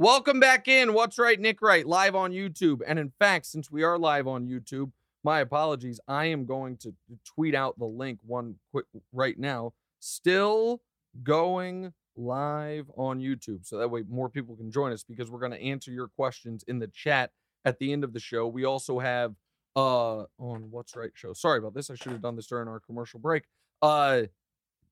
[0.00, 0.94] Welcome back in.
[0.94, 2.80] What's right, Nick Wright, live on YouTube.
[2.86, 6.00] And in fact, since we are live on YouTube, my apologies.
[6.08, 6.94] I am going to
[7.26, 9.74] tweet out the link one quick right now.
[9.98, 10.80] Still
[11.22, 13.66] going live on YouTube.
[13.66, 16.64] So that way more people can join us because we're going to answer your questions
[16.66, 17.32] in the chat
[17.66, 18.48] at the end of the show.
[18.48, 19.34] We also have
[19.76, 21.34] uh on what's right show.
[21.34, 21.90] Sorry about this.
[21.90, 23.44] I should have done this during our commercial break.
[23.82, 24.22] Uh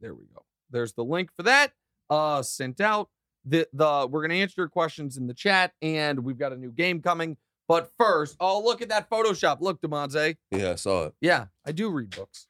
[0.03, 0.45] there we go.
[0.71, 1.73] There's the link for that.
[2.11, 3.09] Uh sent out.
[3.49, 6.71] The the we're gonna answer your questions in the chat, and we've got a new
[6.71, 7.37] game coming.
[7.67, 9.61] But first, oh look at that Photoshop.
[9.61, 10.37] Look, Damonza.
[10.51, 11.15] Yeah, I saw it.
[11.21, 12.47] Yeah, I do read books.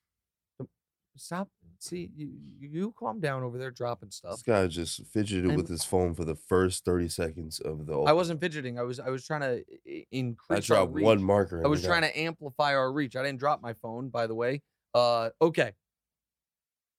[1.16, 1.48] Stop.
[1.80, 2.30] See, you,
[2.60, 4.32] you calm down over there dropping stuff.
[4.32, 8.00] This guy just fidgeted And- with his phone for the first 30 seconds of the
[8.00, 8.78] I wasn't fidgeting.
[8.78, 9.64] I was I was trying to
[10.10, 10.58] increase.
[10.58, 11.64] I dropped one marker.
[11.64, 13.14] I was trying to amplify our reach.
[13.14, 14.62] I didn't drop my phone, by the way.
[14.92, 15.72] Uh, okay.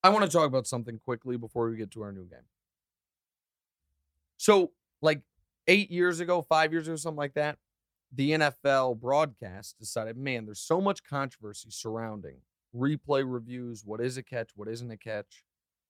[0.02, 2.40] I want to talk about something quickly before we get to our new game.
[4.40, 4.72] So,
[5.02, 5.22] like
[5.68, 7.58] eight years ago, five years ago, something like that,
[8.16, 12.38] the NFL broadcast decided, man, there's so much controversy surrounding
[12.74, 13.84] replay reviews.
[13.86, 14.52] What is a catch?
[14.56, 15.44] What isn't a catch?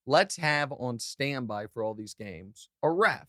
[0.07, 3.27] Let's have on standby for all these games a ref,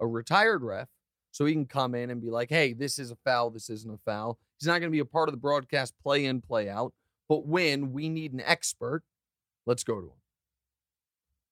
[0.00, 0.88] a retired ref,
[1.32, 3.92] so he can come in and be like, hey, this is a foul, this isn't
[3.92, 4.38] a foul.
[4.58, 6.94] He's not going to be a part of the broadcast play in, play out.
[7.28, 9.02] But when we need an expert,
[9.66, 10.12] let's go to him.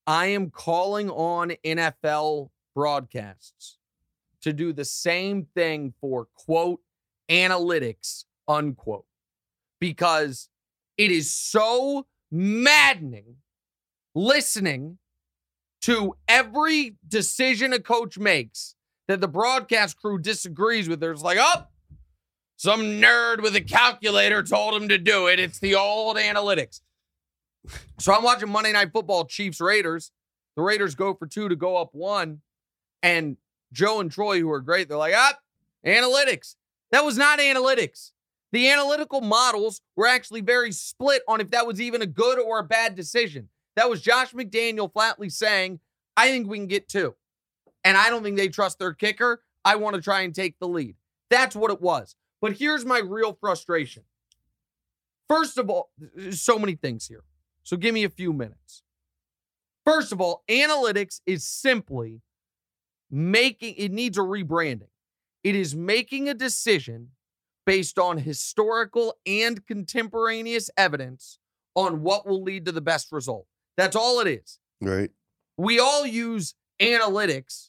[0.06, 2.48] I am calling on NFL
[2.78, 3.76] broadcasts
[4.40, 6.80] to do the same thing for quote
[7.28, 9.04] analytics, unquote,
[9.80, 10.48] because
[10.96, 13.38] it is so maddening
[14.14, 14.98] listening
[15.80, 18.76] to every decision a coach makes
[19.08, 21.00] that the broadcast crew disagrees with.
[21.00, 21.64] There's like, oh,
[22.54, 25.40] some nerd with a calculator told him to do it.
[25.40, 26.80] It's the old analytics.
[27.98, 30.12] So I'm watching Monday Night Football, Chiefs Raiders.
[30.54, 32.42] The Raiders go for two to go up one.
[33.02, 33.36] And
[33.72, 35.38] Joe and Troy, who are great, they're like, ah,
[35.84, 36.56] analytics.
[36.90, 38.12] That was not analytics.
[38.52, 42.58] The analytical models were actually very split on if that was even a good or
[42.58, 43.48] a bad decision.
[43.76, 45.80] That was Josh McDaniel flatly saying,
[46.16, 47.14] I think we can get two.
[47.84, 49.42] And I don't think they trust their kicker.
[49.64, 50.96] I want to try and take the lead.
[51.30, 52.16] That's what it was.
[52.40, 54.04] But here's my real frustration.
[55.28, 55.90] First of all,
[56.30, 57.22] so many things here.
[57.62, 58.82] So give me a few minutes.
[59.84, 62.22] First of all, analytics is simply
[63.10, 64.88] making it needs a rebranding.
[65.44, 67.10] It is making a decision
[67.64, 71.38] based on historical and contemporaneous evidence
[71.74, 73.46] on what will lead to the best result.
[73.76, 74.58] That's all it is.
[74.80, 75.10] Right.
[75.56, 77.68] We all use analytics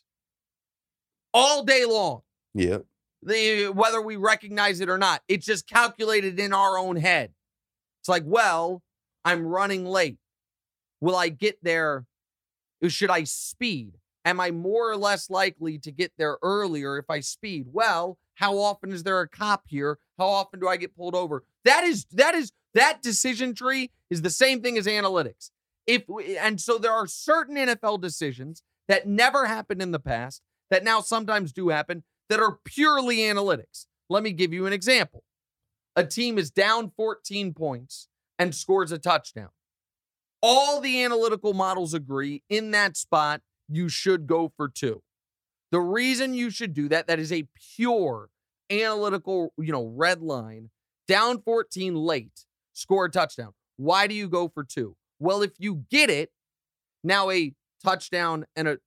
[1.33, 2.21] all day long
[2.53, 2.79] Yeah.
[3.21, 5.21] the whether we recognize it or not.
[5.27, 7.33] It's just calculated in our own head.
[8.01, 8.81] It's like, well,
[9.25, 10.17] I'm running late.
[11.01, 12.05] Will I get there?
[12.87, 13.98] Should I speed?
[14.25, 17.67] Am I more or less likely to get there earlier if I speed?
[17.71, 19.99] Well, how often is there a cop here?
[20.17, 21.43] How often do I get pulled over?
[21.65, 25.51] That is that is that decision tree is the same thing as analytics.
[25.87, 26.03] If
[26.39, 31.01] and so there are certain NFL decisions that never happened in the past that now
[31.01, 33.87] sometimes do happen that are purely analytics.
[34.09, 35.23] Let me give you an example.
[35.95, 39.49] A team is down 14 points and scores a touchdown.
[40.41, 45.01] All the analytical models agree in that spot, you should go for two.
[45.71, 48.29] The reason you should do that, that is a pure
[48.71, 50.69] analytical, you know, red line,
[51.07, 53.53] down 14 late, score a touchdown.
[53.77, 54.95] Why do you go for two?
[55.19, 56.31] Well, if you get it,
[57.03, 57.53] now a
[57.83, 58.79] touchdown and a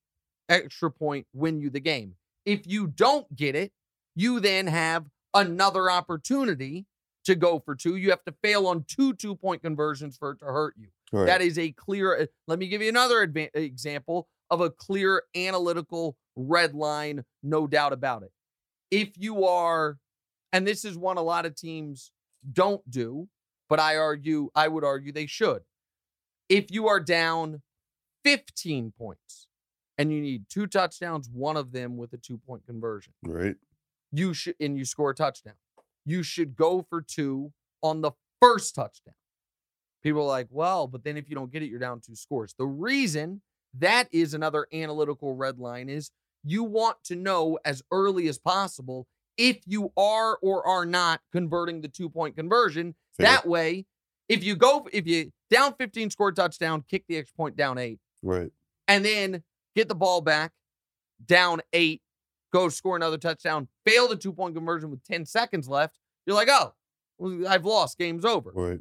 [0.49, 2.15] extra point win you the game.
[2.45, 3.73] If you don't get it,
[4.15, 6.87] you then have another opportunity
[7.25, 7.97] to go for two.
[7.97, 10.89] You have to fail on two two point conversions for it to hurt you.
[11.13, 11.27] Right.
[11.27, 12.23] That is a clear.
[12.23, 17.67] uh, Let me give you another adva- example of a clear analytical red line, no
[17.67, 18.31] doubt about it.
[18.91, 19.97] If you are,
[20.53, 22.13] and this is one a lot of teams
[22.53, 23.29] don't do,
[23.71, 25.63] but I argue, I would argue they should.
[26.51, 27.63] If you are down
[28.25, 29.47] 15 points
[29.97, 33.57] and you need two touchdowns, one of them with a two point conversion, right.
[34.13, 35.55] you should, and you score a touchdown,
[36.05, 39.15] you should go for two on the first touchdown.
[40.03, 42.55] People are like, well, but then if you don't get it, you're down two scores.
[42.59, 43.41] The reason
[43.79, 46.11] that is another analytical red line is
[46.45, 49.07] you want to know as early as possible
[49.39, 52.95] if you are or are not converting the two point conversion.
[53.17, 53.27] Fair.
[53.27, 53.87] That way,
[54.29, 57.99] if you go, if you down 15, score touchdown, kick the extra point down eight,
[58.23, 58.51] Right.
[58.89, 59.43] and then
[59.75, 60.53] get the ball back
[61.25, 62.03] down eight,
[62.53, 66.49] go score another touchdown, fail the two point conversion with 10 seconds left, you're like,
[66.51, 66.75] oh,
[67.49, 68.51] I've lost, game's over.
[68.55, 68.81] Right.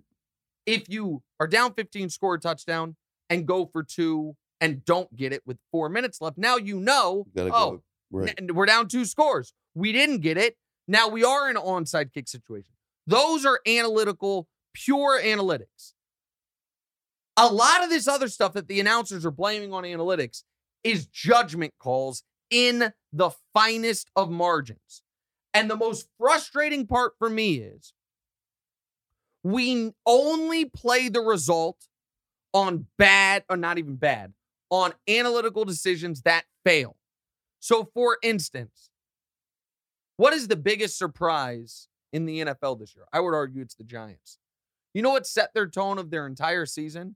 [0.66, 2.96] If you are down 15, score a touchdown,
[3.30, 7.26] and go for two and don't get it with four minutes left, now you know,
[7.36, 7.82] You oh.
[8.12, 8.34] Right.
[8.38, 9.54] n- we're down two scores.
[9.74, 10.56] We didn't get it.
[10.88, 12.72] Now we are in an onside kick situation.
[13.08, 15.94] Those are analytical, pure analytics.
[17.38, 20.44] A lot of this other stuff that the announcers are blaming on analytics
[20.84, 25.02] is judgment calls in the finest of margins.
[25.54, 27.94] And the most frustrating part for me is
[29.44, 31.78] we only play the result
[32.54, 34.34] on bad, or not even bad,
[34.72, 36.96] on analytical decisions that fail.
[37.60, 38.90] So, for instance,
[40.18, 43.06] what is the biggest surprise in the NFL this year?
[43.14, 44.40] I would argue it's the Giants.
[44.94, 47.16] You know what set their tone of their entire season?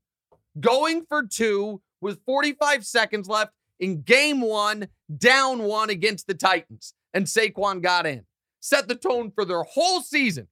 [0.59, 4.87] Going for two with 45 seconds left in game one,
[5.17, 8.25] down one against the Titans, and Saquon got in.
[8.59, 10.47] Set the tone for their whole season.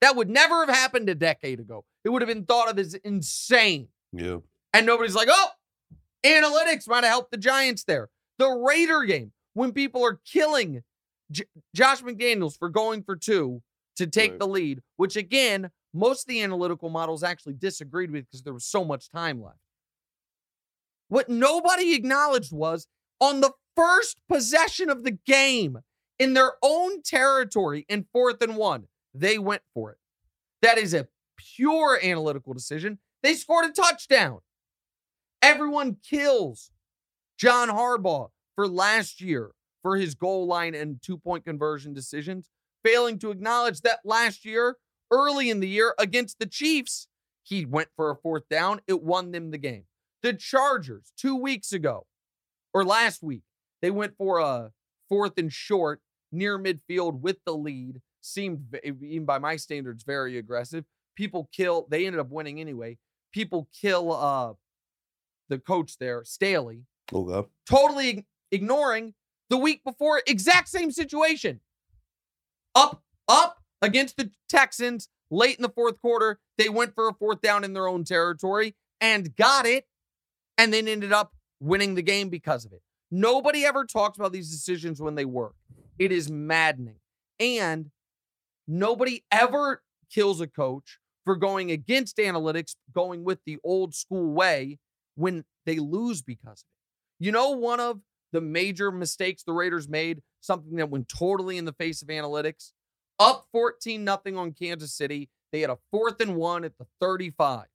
[0.00, 1.84] That would never have happened a decade ago.
[2.04, 3.88] It would have been thought of as insane.
[4.12, 4.38] Yeah.
[4.74, 5.48] And nobody's like, oh,
[6.24, 8.08] analytics might have helped the Giants there.
[8.38, 10.82] The Raider game, when people are killing
[11.30, 13.62] J- Josh McDaniels for going for two
[13.96, 14.40] to take Right.
[14.40, 18.64] the lead, which again, most of the analytical models actually disagreed with because there was
[18.64, 19.58] so much time left.
[21.08, 22.86] What nobody acknowledged was
[23.20, 25.78] on the first possession of the game
[26.18, 29.98] in their own territory in fourth and one, they went for it.
[30.62, 32.98] That is a pure analytical decision.
[33.22, 34.40] They scored a touchdown.
[35.44, 36.70] Everyone kills
[37.36, 39.50] John Harbaugh for last year
[39.82, 42.48] for his goal line and two point conversion decisions,
[42.82, 44.78] failing to acknowledge that last year,
[45.10, 47.08] early in the year against the Chiefs,
[47.42, 48.80] he went for a fourth down.
[48.86, 49.84] It won them the game.
[50.22, 52.06] The Chargers, two weeks ago
[52.72, 53.42] or last week,
[53.82, 54.70] they went for a
[55.10, 56.00] fourth and short
[56.32, 58.00] near midfield with the lead.
[58.22, 60.86] Seemed, even by my standards, very aggressive.
[61.16, 62.96] People kill, they ended up winning anyway.
[63.30, 64.54] People kill uh
[65.48, 67.48] the coach there, Staley, Okay.
[67.68, 69.14] totally ignoring
[69.50, 71.60] the week before, exact same situation.
[72.74, 76.40] Up, up against the Texans late in the fourth quarter.
[76.58, 79.86] They went for a fourth down in their own territory and got it,
[80.58, 82.82] and then ended up winning the game because of it.
[83.10, 85.54] Nobody ever talks about these decisions when they work.
[85.98, 86.96] It is maddening.
[87.38, 87.90] And
[88.66, 94.78] nobody ever kills a coach for going against analytics, going with the old school way
[95.14, 97.24] when they lose because of it.
[97.24, 98.00] You know, one of
[98.32, 102.72] the major mistakes the Raiders made, something that went totally in the face of analytics,
[103.18, 105.30] up 14 nothing on Kansas City.
[105.52, 107.66] They had a fourth and one at the 35.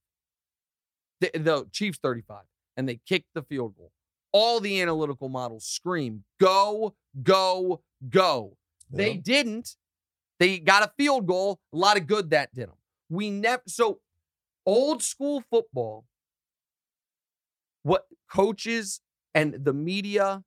[1.21, 2.43] The, the Chiefs 35,
[2.77, 3.91] and they kicked the field goal.
[4.31, 8.55] All the analytical models scream, go, go, go.
[8.91, 9.75] They didn't.
[10.39, 11.59] They got a field goal.
[11.73, 12.77] A lot of good that did them.
[13.09, 13.99] We never so
[14.65, 16.05] old school football.
[17.83, 19.01] What coaches
[19.33, 20.43] and the media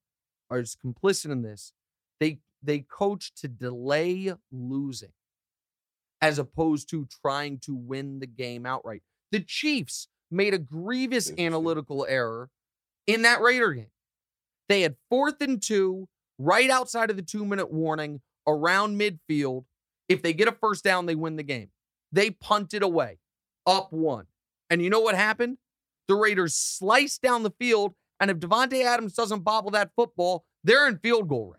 [0.50, 1.72] are as complicit in this.
[2.20, 5.12] They they coach to delay losing
[6.20, 9.02] as opposed to trying to win the game outright.
[9.32, 12.50] The Chiefs made a grievous analytical error
[13.06, 13.90] in that Raider game.
[14.68, 19.64] They had fourth and two right outside of the two minute warning around midfield.
[20.08, 21.70] If they get a first down, they win the game.
[22.12, 23.18] They punted away,
[23.66, 24.26] up one.
[24.68, 25.58] And you know what happened?
[26.08, 27.94] The Raiders slice down the field.
[28.20, 31.58] And if Davante Adams doesn't bobble that football, they're in field goal range.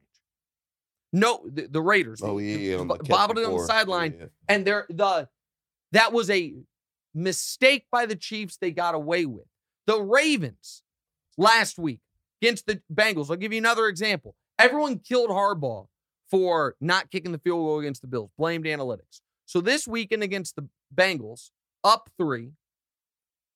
[1.11, 2.21] No, the, the Raiders.
[2.23, 2.77] Oh yeah, yeah.
[2.77, 5.27] on the bobbled it on the sideline Yeah, and they're the
[5.91, 6.55] that was a
[7.13, 9.45] mistake by the Chiefs they got away with.
[9.85, 10.81] The Ravens
[11.37, 11.99] last week
[12.41, 13.29] against the Bengals.
[13.29, 14.35] I'll give you another example.
[14.57, 15.87] Everyone killed Harbaugh
[16.31, 19.21] for not kicking the field goal against the Bills, blamed analytics.
[19.45, 21.51] So this weekend against the Bengals,
[21.83, 22.53] up three,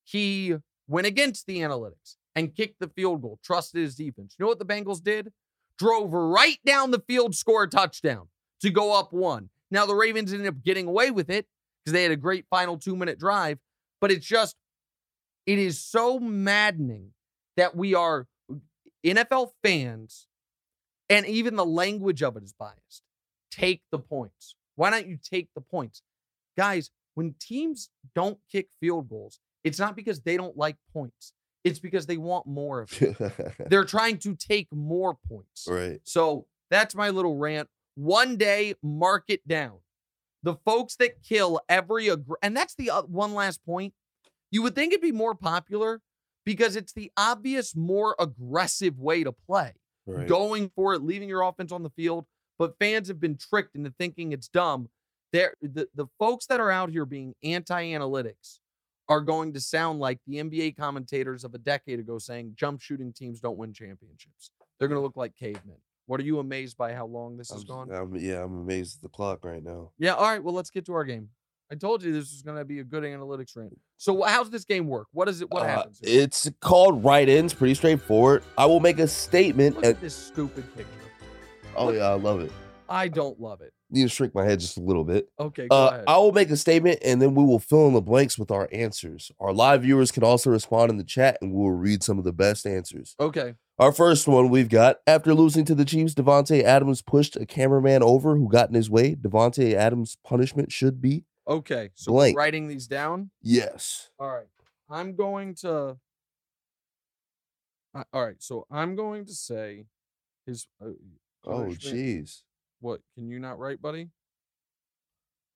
[0.03, 0.55] he
[0.88, 4.35] went against the analytics and kicked the field goal, trusted his defense.
[4.38, 5.31] You know what the Bengals did?
[5.77, 8.27] Drove right down the field, score a touchdown
[8.61, 9.49] to go up one.
[9.69, 11.45] Now the Ravens ended up getting away with it
[11.83, 13.59] because they had a great final two minute drive,
[13.99, 14.55] but it's just,
[15.45, 17.11] it is so maddening
[17.55, 18.27] that we are
[19.05, 20.27] NFL fans,
[21.09, 23.03] and even the language of it is biased.
[23.51, 24.55] Take the points.
[24.75, 26.01] Why don't you take the points?
[26.57, 31.34] Guys, when teams don't kick field goals, it's not because they don't like points.
[31.63, 33.18] It's because they want more of it.
[33.70, 35.68] They're trying to take more points.
[35.70, 35.99] right.
[36.05, 37.68] So that's my little rant.
[37.95, 39.80] One day, mark it down.
[40.43, 43.93] The folks that kill every, aggr- and that's the uh, one last point.
[44.51, 45.99] You would think it'd be more popular
[46.45, 49.74] because it's the obvious, more aggressive way to play
[50.05, 50.26] Right.
[50.28, 52.26] going for it, leaving your offense on the field.
[52.57, 54.88] But fans have been tricked into thinking it's dumb.
[55.34, 58.59] They're, the, the folks that are out here being anti analytics
[59.10, 63.14] are going to sound like the NBA commentators of a decade ago saying jump shooting
[63.14, 64.51] teams don't win championships.
[64.80, 65.78] They're going to look like cavemen.
[66.08, 67.91] What are you amazed by how long this has gone?
[67.91, 69.91] I'm- yeah, I'm amazed at the clock right now.
[69.97, 70.14] Yeah.
[70.14, 70.43] All right.
[70.43, 71.30] Well, let's get to our game.
[71.70, 73.78] I told you this was going to be a good analytics rant.
[73.97, 75.08] So, how's this game work?
[75.12, 75.51] What is it?
[75.51, 75.99] What Uh, happens?
[76.01, 76.22] here?
[76.22, 77.53] It's called Wright-ins.
[77.53, 78.41] Pretty straightforward.
[78.58, 79.76] I will make a statement.
[79.76, 80.91] Look And, at this stupid picture.
[81.76, 82.53] oh yeah, I love it.
[82.88, 83.74] I don't love it.
[83.89, 85.29] Need to shrink my head just a little bit.
[85.39, 85.67] Okay.
[85.69, 86.03] Go Uh, ahead.
[86.07, 88.67] I will make a statement and then we will fill in the blanks with our
[88.73, 89.31] answers.
[89.39, 92.25] Our live viewers can also respond in the chat and we will read some of
[92.25, 93.15] the best answers.
[93.19, 93.55] okay.
[93.79, 98.01] Our first one we've got after losing to the Chiefs, Davante Adams pushed a cameraman
[98.01, 99.13] over who got in his way.
[99.15, 101.91] Davante Adams' punishment should be Okay.
[101.95, 102.35] So Blank.
[102.38, 103.29] writing these down.
[103.41, 104.09] yes.
[104.19, 104.47] All right.
[104.89, 105.97] I'm going to.
[108.13, 108.35] All right.
[108.39, 109.85] So I'm going to say
[110.45, 110.67] his.
[110.83, 110.89] Uh,
[111.45, 112.41] Oh, jeez.
[112.80, 113.01] What?
[113.15, 114.09] Can you not write, buddy?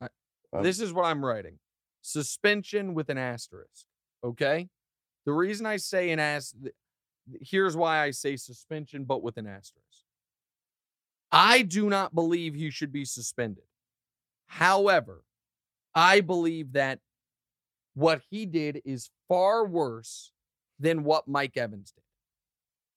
[0.02, 0.08] I,
[0.54, 1.60] Um, this is what I'm writing
[2.02, 3.86] suspension with an asterisk.
[4.24, 4.68] Okay.
[5.26, 6.54] The reason I say an as.
[7.42, 9.86] Here's why I say suspension, but with an asterisk.
[11.32, 13.64] I do not believe he should be suspended.
[14.48, 15.24] However,
[15.96, 17.00] I believe that
[17.94, 20.32] what he did is far worse
[20.80, 22.04] than what Mike Evans did.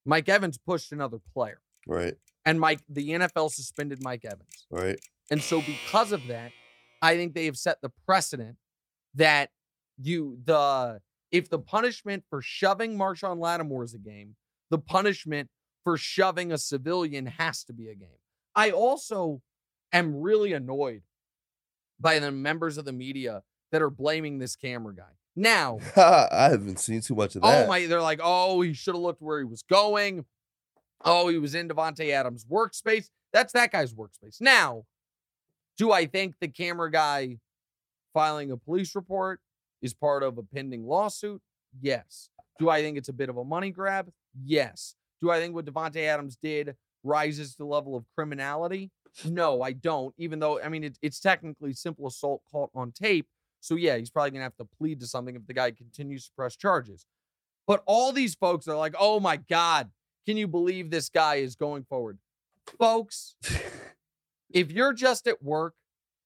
[0.07, 2.15] Mike Evans pushed another player, Right.
[2.47, 4.67] And Mike the NFL suspended Mike Evans.
[4.71, 4.99] Right.
[5.31, 6.53] And so because of that,
[7.01, 8.57] I think they have set the precedent
[9.15, 9.51] that
[9.99, 11.01] you the
[11.33, 14.37] if the punishment for shoving Marshon Lattimore is a game,
[14.71, 15.49] the punishment
[15.83, 18.09] for shoving a civilian has to be a game.
[18.55, 19.43] I also
[19.93, 21.03] am really annoyed
[22.01, 23.43] by the members of the media
[23.73, 25.03] that are blaming this camera guy.
[25.37, 27.65] Now, I haven't seen too much of oh that.
[27.65, 30.25] Oh my, they're like, oh, he should have looked where he was going.
[31.05, 33.11] Oh, he was in Davante Adams' workspace.
[33.33, 34.41] That's that guy's workspace.
[34.41, 34.85] Now,
[35.77, 37.39] do I think the camera guy
[38.13, 39.41] filing a police report
[39.83, 41.43] is part of a pending lawsuit?
[41.81, 42.31] Yes.
[42.59, 44.09] Do I think it's a bit of a money grab?
[44.45, 44.95] Yes.
[45.21, 48.91] Do I think what Davante Adams did rises to the level of criminality?
[49.25, 50.15] No, I don't.
[50.17, 53.27] Even though, I mean, it, it's technically simple assault caught on tape.
[53.61, 56.33] So, yeah, he's probably to have to plead to something if the guy continues to
[56.37, 57.07] press charges.
[57.67, 59.91] But all these folks are like, oh my God,
[60.27, 62.19] can you believe this guy is going forward?
[62.79, 63.37] Folks,
[64.51, 65.75] if you're just at work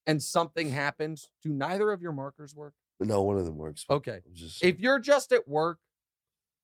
[0.07, 2.73] and something happens, do neither of your markers work?
[3.01, 3.85] no, one of them works.
[3.89, 4.19] Okay.
[4.33, 5.79] Just If you're just at work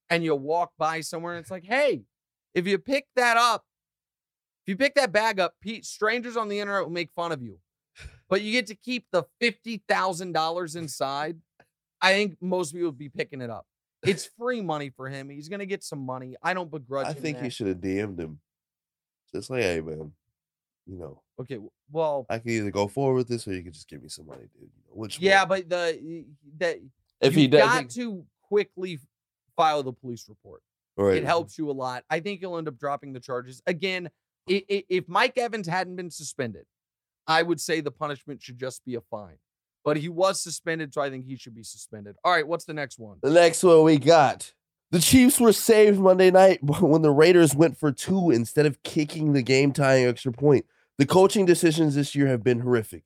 [0.09, 2.03] and you walk by somewhere and it's like, hey,
[2.53, 3.65] if you pick that up,
[4.63, 7.41] if you pick that bag up, Pete, strangers on the internet will make fun of
[7.41, 7.59] you.
[8.27, 11.37] But you get to keep the $50,000 inside.
[12.01, 13.67] I think most people would be picking it up.
[14.07, 15.29] It's free money for him.
[15.29, 16.35] He's going to get some money.
[16.41, 17.43] I don't begrudge I him think that.
[17.45, 18.39] you should have DM'd him.
[19.33, 20.11] Just like, hey man,
[20.85, 21.59] you know, Okay,
[21.91, 24.27] well, I can either go forward with this or you can just give me some
[24.27, 24.69] money, dude.
[24.89, 25.49] Which yeah, one?
[25.49, 26.25] but the
[26.59, 26.77] that
[27.19, 28.99] if you he does, got to quickly
[29.57, 30.61] file the police report.
[30.95, 32.03] right, It helps you a lot.
[32.09, 33.61] I think you'll end up dropping the charges.
[33.67, 34.09] Again,
[34.49, 36.65] i- i- if Mike Evans hadn't been suspended,
[37.27, 39.37] I would say the punishment should just be a fine.
[39.85, 42.15] But he was suspended, so I think he should be suspended.
[42.23, 43.19] All right, what's the next one?
[43.21, 44.51] The next one we got.
[44.91, 49.33] The Chiefs were saved Monday night when the Raiders went for two instead of kicking
[49.33, 50.65] the game tying extra point.
[50.97, 53.03] The coaching decisions this year have been horrific.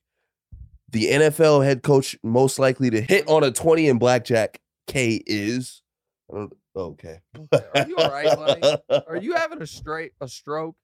[0.92, 5.82] The NFL head coach most likely to hit on a 20 in blackjack K is.
[6.32, 7.20] I don't, okay.
[7.52, 9.04] Are you all right, buddy?
[9.08, 10.76] Are you having a straight a stroke?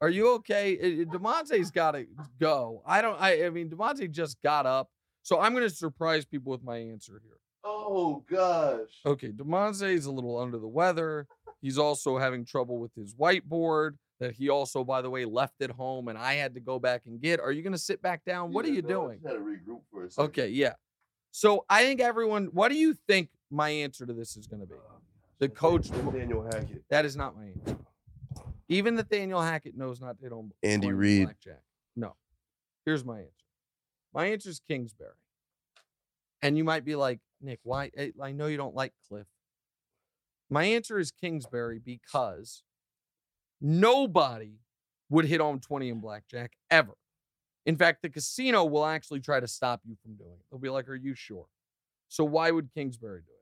[0.00, 0.76] Are you okay?
[1.04, 2.06] Damonza's got to
[2.40, 2.82] go.
[2.86, 3.20] I don't.
[3.20, 4.88] I, I mean, Damonza just got up,
[5.28, 7.36] so I'm going to surprise people with my answer here.
[7.62, 8.88] Oh gosh.
[9.04, 11.26] Okay, Damonza is a little under the weather.
[11.60, 15.70] He's also having trouble with his whiteboard that he also, by the way, left at
[15.70, 17.40] home, and I had to go back and get.
[17.40, 18.54] Are you going to sit back down?
[18.54, 19.20] What are you doing?
[19.22, 20.30] Had to regroup for a second.
[20.30, 20.72] Okay, yeah.
[21.30, 22.46] So I think everyone.
[22.46, 24.76] What do you think my answer to this is going to be?
[24.76, 24.94] Oh,
[25.40, 25.90] the coach.
[25.90, 26.84] Daniel Hackett.
[26.88, 27.76] That is not my answer.
[28.70, 31.28] Even Nathaniel Hackett knows not to hit on Andy on Reid.
[31.96, 32.14] No.
[32.86, 33.32] Here's my answer.
[34.14, 35.10] My answer is Kingsbury.
[36.42, 37.90] And you might be like, Nick, why?
[37.98, 39.26] I, I know you don't like Cliff.
[40.50, 42.62] My answer is Kingsbury because
[43.60, 44.60] nobody
[45.10, 46.94] would hit on 20 in blackjack ever
[47.66, 50.44] In fact, the casino will actually try to stop you from doing it.
[50.50, 51.46] They'll be like, Are you sure?
[52.08, 53.38] So why would Kingsbury do it?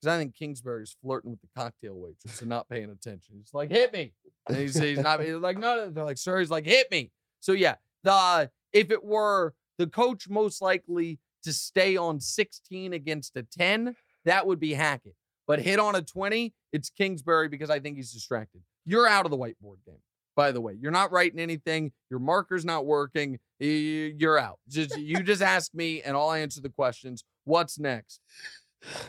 [0.00, 3.36] Because I think Kingsbury's flirting with the cocktail waitress and not paying attention.
[3.38, 4.12] He's like, hit me.
[4.48, 5.90] And he's, he's not he's like, no, no.
[5.90, 7.10] They're like, sir, he's like, hit me.
[7.40, 13.36] So yeah, the if it were the coach most likely to stay on 16 against
[13.36, 15.14] a 10, that would be Hackett.
[15.46, 18.60] But hit on a 20, it's Kingsbury because I think he's distracted.
[18.84, 20.02] You're out of the whiteboard game,
[20.36, 20.76] by the way.
[20.78, 21.92] You're not writing anything.
[22.10, 23.38] Your marker's not working.
[23.58, 24.58] You're out.
[24.68, 27.24] Just you just ask me and I'll answer the questions.
[27.44, 28.20] What's next?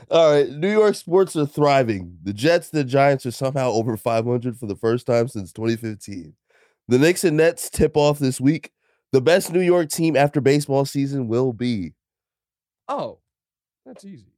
[0.10, 2.18] All right, New York sports are thriving.
[2.24, 6.34] The Jets, the Giants are somehow over 500 for the first time since 2015.
[6.88, 8.72] The Knicks and Nets tip off this week.
[9.12, 11.94] The best New York team after baseball season will be.
[12.88, 13.20] Oh,
[13.86, 14.34] that's easy.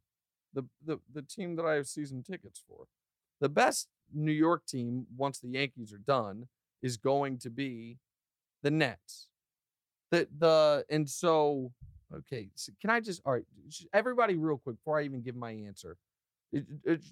[0.53, 2.87] The the the team that I have season tickets for.
[3.41, 6.47] The best New York team once the Yankees are done
[6.81, 7.97] is going to be
[8.63, 9.27] the Nets.
[10.09, 11.71] The the and so
[12.13, 13.45] okay, so can I just all right,
[13.93, 15.97] everybody real quick before I even give my answer.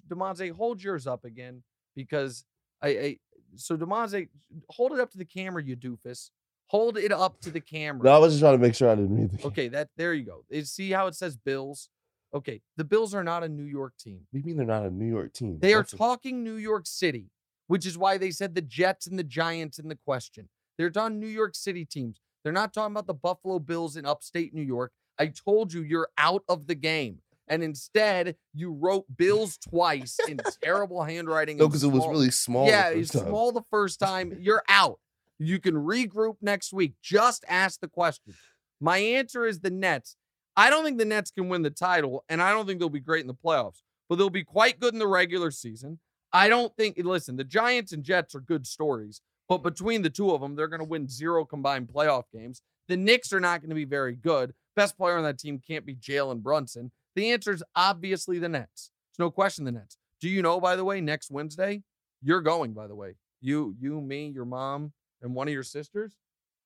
[0.08, 1.62] Damonza, hold yours up again
[1.96, 2.44] because
[2.82, 3.18] I, I
[3.56, 4.28] so Damonza,
[4.68, 6.30] hold it up to the camera, you doofus.
[6.70, 8.04] Hold it up to the camera.
[8.04, 9.46] No, I was just trying to make sure I didn't read the.
[9.48, 10.44] Okay, that there you go.
[10.62, 11.88] See how it says Bills.
[12.32, 14.20] Okay, the Bills are not a New York team.
[14.30, 15.58] What do you mean they're not a New York team?
[15.58, 17.32] They are talking New York City,
[17.66, 20.48] which is why they said the Jets and the Giants in the question.
[20.78, 22.20] They're done New York City teams.
[22.44, 24.92] They're not talking about the Buffalo Bills in upstate New York.
[25.18, 27.18] I told you you're out of the game.
[27.48, 31.56] And instead, you wrote Bills twice in terrible handwriting.
[31.56, 32.68] No, because it was really small.
[32.68, 34.36] Yeah, it's small the first time.
[34.40, 35.00] You're out.
[35.42, 36.92] You can regroup next week.
[37.02, 38.34] Just ask the question.
[38.78, 40.16] My answer is the Nets.
[40.54, 43.00] I don't think the Nets can win the title, and I don't think they'll be
[43.00, 45.98] great in the playoffs, but they'll be quite good in the regular season.
[46.32, 50.30] I don't think, listen, the Giants and Jets are good stories, but between the two
[50.30, 52.60] of them, they're going to win zero combined playoff games.
[52.88, 54.52] The Knicks are not going to be very good.
[54.76, 56.92] Best player on that team can't be Jalen Brunson.
[57.16, 58.90] The answer is obviously the Nets.
[59.10, 59.96] It's no question the Nets.
[60.20, 61.82] Do you know, by the way, next Wednesday,
[62.22, 63.14] you're going, by the way.
[63.40, 64.92] You, you, me, your mom,
[65.22, 66.16] and one of your sisters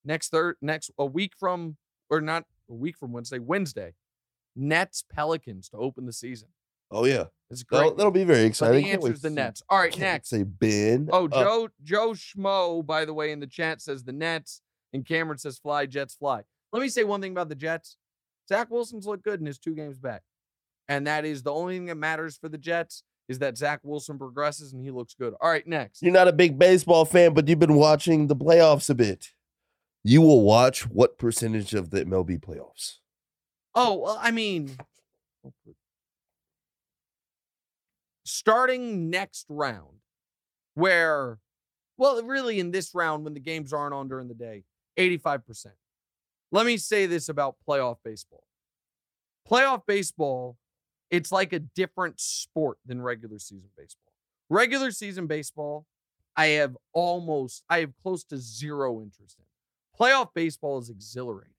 [0.04, 1.76] next third next a week from
[2.10, 3.94] or not a week from Wednesday, Wednesday,
[4.56, 6.48] Nets Pelicans to open the season.
[6.90, 7.78] Oh yeah, it's great.
[7.78, 8.82] That'll, that'll be very exciting.
[8.82, 9.62] But the answer is the Nets.
[9.68, 10.28] All right, next.
[10.28, 11.08] Say Ben.
[11.12, 14.60] Oh, uh, Joe Joe Schmo, by the way, in the chat says the Nets,
[14.92, 16.42] and Cameron says fly Jets fly.
[16.72, 17.96] Let me say one thing about the Jets.
[18.48, 20.22] Zach Wilson's looked good in his two games back,
[20.88, 24.18] and that is the only thing that matters for the Jets is that Zach Wilson
[24.18, 25.34] progresses and he looks good.
[25.40, 26.02] All right, next.
[26.02, 29.32] You're not a big baseball fan, but you've been watching the playoffs a bit.
[30.02, 32.98] You will watch what percentage of the MLB playoffs?
[33.74, 34.76] Oh, well, I mean,
[38.24, 39.98] starting next round,
[40.74, 41.38] where,
[41.96, 44.64] well, really in this round when the games aren't on during the day,
[44.98, 45.68] 85%.
[46.52, 48.44] Let me say this about playoff baseball.
[49.50, 50.56] Playoff baseball
[51.10, 54.12] it's like a different sport than regular season baseball.
[54.48, 55.86] Regular season baseball,
[56.36, 59.44] I have almost, I have close to zero interest in.
[59.98, 61.54] Playoff baseball is exhilarating.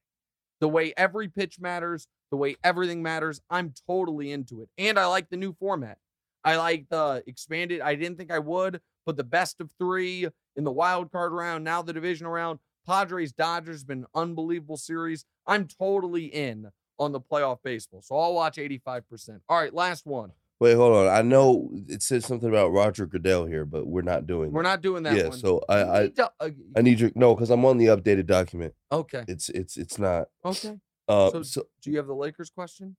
[0.59, 4.69] The way every pitch matters, the way everything matters, I'm totally into it.
[4.77, 5.97] And I like the new format.
[6.43, 10.63] I like the expanded, I didn't think I would, but the best of three in
[10.63, 12.59] the wild card round, now the divisional round.
[12.85, 15.25] Padres Dodgers been an unbelievable series.
[15.47, 16.69] I'm totally in
[16.99, 18.01] on the playoff baseball.
[18.01, 19.41] So I'll watch 85%.
[19.49, 20.31] All right, last one.
[20.59, 21.07] Wait, hold on.
[21.13, 24.51] I know it says something about Roger Goodell here, but we're not doing.
[24.51, 24.69] We're that.
[24.69, 25.17] not doing that.
[25.17, 25.37] Yeah, one.
[25.37, 28.73] so I I, to, uh, I need your no because I'm on the updated document.
[28.89, 29.25] Okay.
[29.27, 30.29] It's it's it's not.
[30.45, 30.77] Okay.
[31.09, 32.95] Uh, so, so do you have the Lakers question?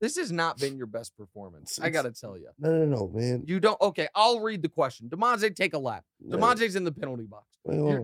[0.00, 1.78] This has not been your best performance.
[1.80, 2.48] I got to tell you.
[2.58, 3.44] No, no, no, man.
[3.46, 3.78] You don't.
[3.82, 5.10] Okay, I'll read the question.
[5.10, 6.04] Damonza, take a lap.
[6.18, 6.38] No.
[6.38, 7.44] Damonza's in the penalty box.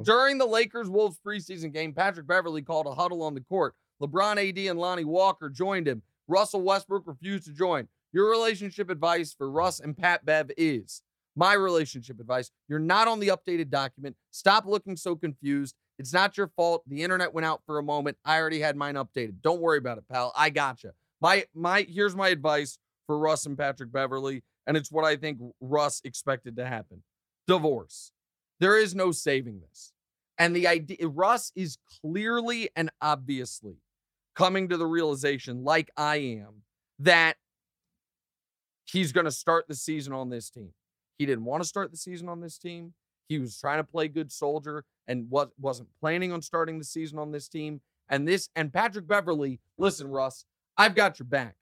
[0.05, 3.75] During the Lakers Wolves preseason game, Patrick Beverley called a huddle on the court.
[4.03, 6.03] LeBron, AD, and Lonnie Walker joined him.
[6.29, 7.89] Russell Westbrook refused to join.
[8.13, 11.03] Your relationship advice for Russ and Pat Bev is
[11.37, 12.51] my relationship advice.
[12.69, 14.17] You're not on the updated document.
[14.31, 15.75] Stop looking so confused.
[15.99, 16.83] It's not your fault.
[16.87, 18.17] The internet went out for a moment.
[18.25, 19.43] I already had mine updated.
[19.43, 20.33] Don't worry about it, pal.
[20.37, 20.93] I gotcha.
[21.21, 25.39] My my here's my advice for Russ and Patrick Beverley, and it's what I think
[25.61, 27.03] Russ expected to happen.
[27.47, 28.13] Divorce.
[28.61, 29.93] There is no saving this.
[30.39, 33.77] And the idea Russ is clearly and obviously
[34.37, 36.63] coming to the realization, like I am,
[36.99, 37.37] that
[38.85, 40.73] he's going to start the season on this team.
[41.19, 42.93] He didn't want to start the season on this team.
[43.29, 47.19] He was trying to play good soldier and was, wasn't planning on starting the season
[47.19, 47.81] on this team.
[48.09, 50.45] And this and Patrick Beverley, listen, Russ,
[50.77, 51.57] I've got your back.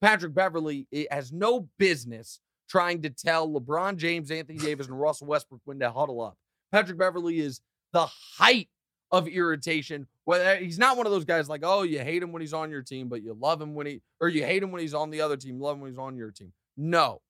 [0.00, 5.60] Patrick Beverley has no business trying to tell LeBron James, Anthony Davis, and Russell Westbrook
[5.64, 6.38] when to huddle up.
[6.72, 7.60] Patrick Beverley is
[7.92, 8.68] the height
[9.10, 10.06] of irritation.
[10.24, 12.70] Whether he's not one of those guys like, oh, you hate him when he's on
[12.70, 15.10] your team, but you love him when he, or you hate him when he's on
[15.10, 16.52] the other team, love him when he's on your team.
[16.76, 17.20] No,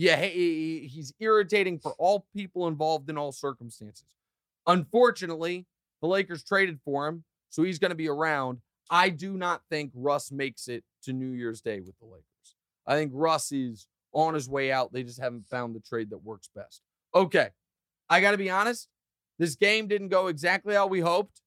[0.00, 4.06] yeah, he, he's irritating for all people involved in all circumstances.
[4.66, 5.66] Unfortunately,
[6.00, 8.60] the Lakers traded for him, so he's going to be around.
[8.88, 12.24] I do not think Russ makes it to New Year's Day with the Lakers.
[12.86, 14.90] I think Russ is on his way out.
[14.90, 16.80] They just haven't found the trade that works best.
[17.14, 17.50] Okay.
[18.08, 18.88] I got to be honest.
[19.40, 21.40] This game didn't go exactly how we hoped.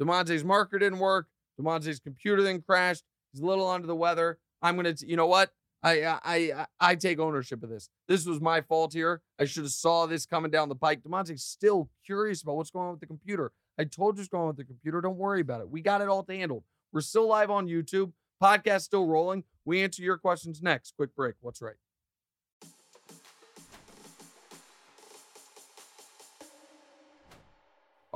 [0.00, 1.28] Damonza's marker didn't work.
[1.58, 3.04] Damonza's computer then crashed.
[3.32, 4.38] He's a little under the weather.
[4.60, 5.50] I'm going to, you know what?
[5.82, 7.88] I, I I I take ownership of this.
[8.06, 9.22] This was my fault here.
[9.38, 11.02] I should have saw this coming down the pike.
[11.02, 13.52] Damonza's still curious about what's going on with the computer.
[13.78, 15.00] I told you what's going on with the computer.
[15.00, 15.70] Don't worry about it.
[15.70, 16.64] We got it all handled.
[16.92, 18.12] We're still live on YouTube.
[18.42, 19.44] Podcast still rolling.
[19.64, 20.94] We answer your questions next.
[20.96, 21.36] Quick break.
[21.40, 21.76] What's Wright?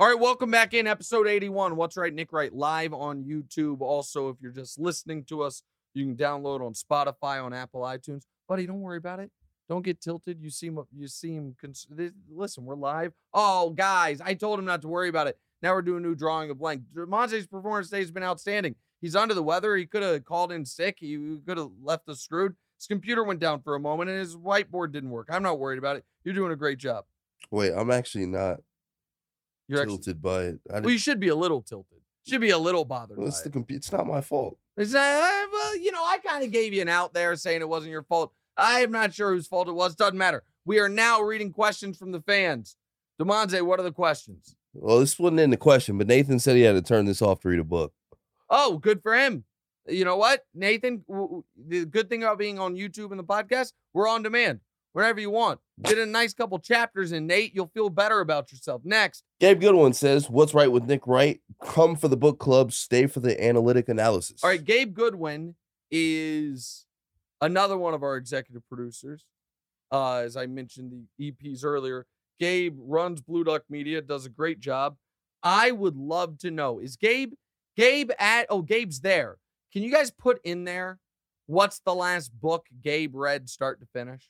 [0.03, 1.77] All right, welcome back in episode 81.
[1.77, 3.79] What's Wright, Nick Wright, live on YouTube.
[3.79, 8.23] Also, if you're just listening to us, you can download on Spotify, on Apple iTunes.
[8.49, 9.31] Buddy, don't worry about it.
[9.69, 10.41] Don't get tilted.
[10.41, 11.87] You seem you seem cons-
[12.29, 12.65] listen.
[12.65, 13.13] We're live.
[13.33, 15.37] Oh, guys, I told him not to worry about it.
[15.61, 16.81] Now we're doing a new drawing of blank.
[16.93, 18.75] Monte's performance today has been outstanding.
[18.99, 19.77] He's under the weather.
[19.77, 20.97] He could have called in sick.
[20.99, 22.57] He could have left us screwed.
[22.77, 25.29] His computer went down for a moment and his whiteboard didn't work.
[25.31, 26.03] I'm not worried about it.
[26.25, 27.05] You're doing a great job.
[27.51, 28.59] Wait, I'm actually not
[29.67, 30.59] You're tilted actually, by it.
[30.73, 31.99] I well, you should be a little tilted.
[32.27, 33.17] Should be a little bothered.
[33.17, 33.77] Well, it's the computer.
[33.77, 34.57] It's not my fault.
[34.77, 37.61] Is that, uh, well, you know, I kind of gave you an out there saying
[37.61, 38.31] it wasn't your fault.
[38.57, 39.95] I'm not sure whose fault it was.
[39.95, 40.43] Doesn't matter.
[40.65, 42.77] We are now reading questions from the fans.
[43.21, 44.55] Damonza, what are the questions?
[44.73, 47.41] Well, this wasn't in the question, but Nathan said he had to turn this off
[47.41, 47.93] to read a book.
[48.49, 49.43] Oh, good for him.
[49.87, 51.03] You know what, Nathan?
[51.67, 54.61] The good thing about being on YouTube and the podcast, we're on demand
[54.93, 55.59] whenever you want.
[55.81, 57.53] Get a nice couple chapters in, Nate.
[57.53, 58.81] You'll feel better about yourself.
[58.85, 59.23] Next.
[59.39, 61.41] Gabe Goodwin says, What's Wright with Nick Wright?
[61.63, 64.43] Come for the book club, stay for the analytic analysis.
[64.43, 65.55] All right, Gabe Goodwin
[65.91, 66.85] is
[67.41, 69.25] another one of our executive producers.
[69.91, 72.07] Uh, as I mentioned the EPs earlier,
[72.39, 74.95] Gabe runs Blue Duck Media, does a great job.
[75.43, 77.33] I would love to know is Gabe
[77.75, 79.37] Gabe at oh Gabe's there.
[79.71, 80.99] Can you guys put in there
[81.47, 84.29] what's the last book Gabe read start to finish?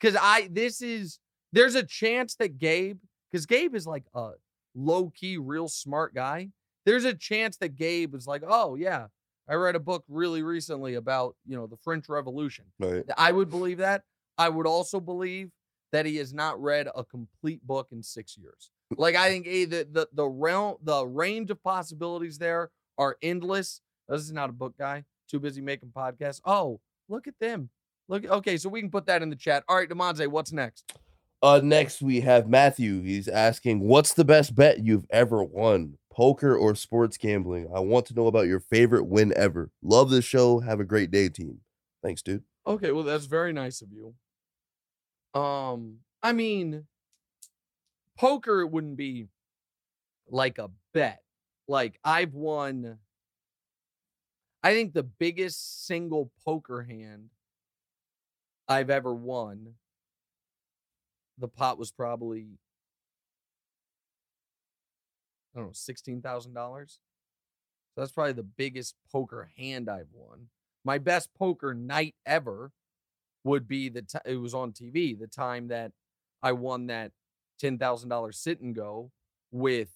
[0.00, 1.18] Cuz I this is
[1.52, 2.98] there's a chance that Gabe
[3.32, 4.32] cuz Gabe is like a
[4.74, 6.50] low key real smart guy.
[6.84, 9.08] There's a chance that Gabe is like, "Oh yeah,
[9.48, 13.04] I read a book really recently about, you know, the French Revolution." Right.
[13.16, 14.04] I would believe that.
[14.38, 15.50] I would also believe
[15.90, 18.70] that he has not read a complete book in 6 years.
[18.96, 23.80] Like I think a, the the the realm the range of possibilities there are endless.
[24.08, 25.04] This is not a book guy.
[25.30, 26.40] Too busy making podcasts.
[26.44, 27.68] Oh, look at them.
[28.08, 28.24] Look.
[28.24, 29.64] Okay, so we can put that in the chat.
[29.68, 30.92] All right, Damonza, what's next?
[31.42, 33.02] Uh, next we have Matthew.
[33.02, 35.98] He's asking, "What's the best bet you've ever won?
[36.10, 37.68] Poker or sports gambling?
[37.72, 39.70] I want to know about your favorite win ever.
[39.82, 40.60] Love the show.
[40.60, 41.60] Have a great day, team.
[42.02, 42.42] Thanks, dude.
[42.66, 44.14] Okay, well that's very nice of you.
[45.40, 46.86] Um, I mean,
[48.16, 49.28] poker it wouldn't be
[50.28, 51.22] like a bet
[51.68, 52.98] like I've won.
[54.62, 57.30] I think the biggest single poker hand
[58.68, 59.74] I've ever won.
[61.38, 62.58] The pot was probably
[65.54, 66.98] I don't know sixteen thousand dollars.
[67.94, 70.48] So that's probably the biggest poker hand I've won.
[70.84, 72.72] My best poker night ever
[73.44, 75.92] would be the t- it was on TV the time that
[76.42, 77.12] I won that
[77.58, 79.10] ten thousand dollar sit and go
[79.50, 79.88] with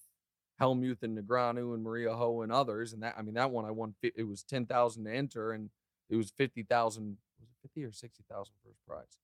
[0.61, 2.93] Hellmuth and Negreanu and Maria Ho and others.
[2.93, 5.69] And that, I mean, that one I won, it was 10,000 to enter and
[6.09, 7.17] it was 50,000, was
[7.73, 9.17] 50 or 60,000 first prize?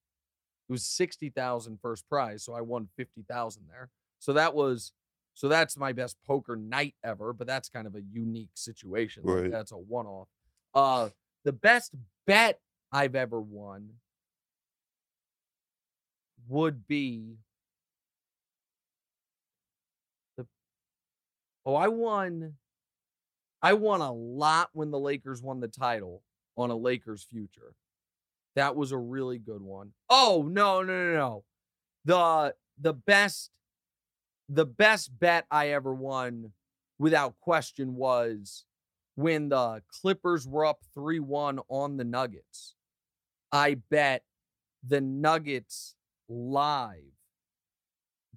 [0.68, 2.44] It was 60,000 first prize.
[2.44, 3.90] So I won 50,000 there.
[4.18, 4.92] So that was,
[5.34, 9.22] so that's my best poker night ever, but that's kind of a unique situation.
[9.24, 9.42] Right.
[9.44, 10.28] Like that's a one off.
[10.74, 11.08] Uh,
[11.44, 11.94] the best
[12.26, 12.60] bet
[12.92, 13.90] I've ever won
[16.48, 17.36] would be
[20.36, 20.46] the
[21.64, 22.54] Oh, I won.
[23.62, 26.22] I won a lot when the Lakers won the title
[26.56, 27.74] on a Lakers future.
[28.56, 29.92] That was a really good one.
[30.08, 31.44] Oh, no, no, no, no.
[32.04, 33.50] The the best
[34.48, 36.52] the best bet I ever won
[36.98, 38.64] without question was
[39.14, 42.74] when the Clippers were up 3-1 on the Nuggets.
[43.52, 44.24] I bet
[44.86, 45.94] the Nuggets
[46.28, 46.96] live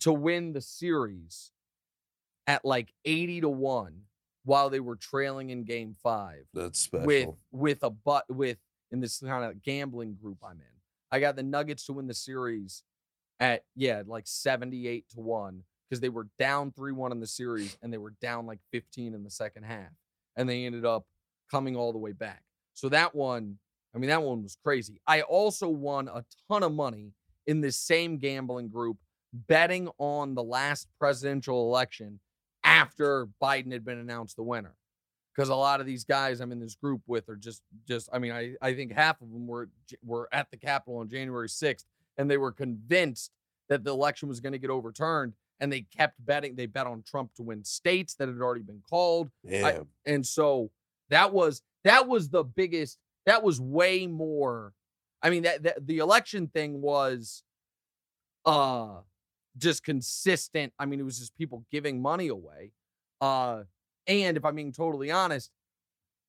[0.01, 1.51] to win the series
[2.45, 4.01] at like 80 to 1
[4.43, 6.45] while they were trailing in game 5.
[6.53, 7.07] That's special.
[7.07, 8.57] With with a but with
[8.93, 10.77] in this kind of gambling group I'm in.
[11.11, 12.83] I got the Nuggets to win the series
[13.39, 17.91] at yeah, like 78 to 1 because they were down 3-1 in the series and
[17.91, 19.89] they were down like 15 in the second half
[20.37, 21.05] and they ended up
[21.51, 22.43] coming all the way back.
[22.73, 23.57] So that one,
[23.93, 25.01] I mean that one was crazy.
[25.07, 27.13] I also won a ton of money
[27.47, 28.97] in this same gambling group
[29.33, 32.19] betting on the last presidential election
[32.63, 34.75] after Biden had been announced the winner.
[35.35, 38.19] Because a lot of these guys I'm in this group with are just just I
[38.19, 39.69] mean I I think half of them were
[40.03, 41.85] were at the Capitol on January 6th
[42.17, 43.31] and they were convinced
[43.69, 47.03] that the election was going to get overturned and they kept betting they bet on
[47.03, 49.29] Trump to win states that had already been called.
[49.65, 50.69] I, and so
[51.09, 54.73] that was that was the biggest that was way more
[55.21, 57.43] I mean that, that the election thing was
[58.45, 58.97] uh
[59.57, 60.73] just consistent.
[60.79, 62.71] I mean, it was just people giving money away.
[63.21, 63.63] Uh,
[64.07, 65.51] and if I'm being totally honest,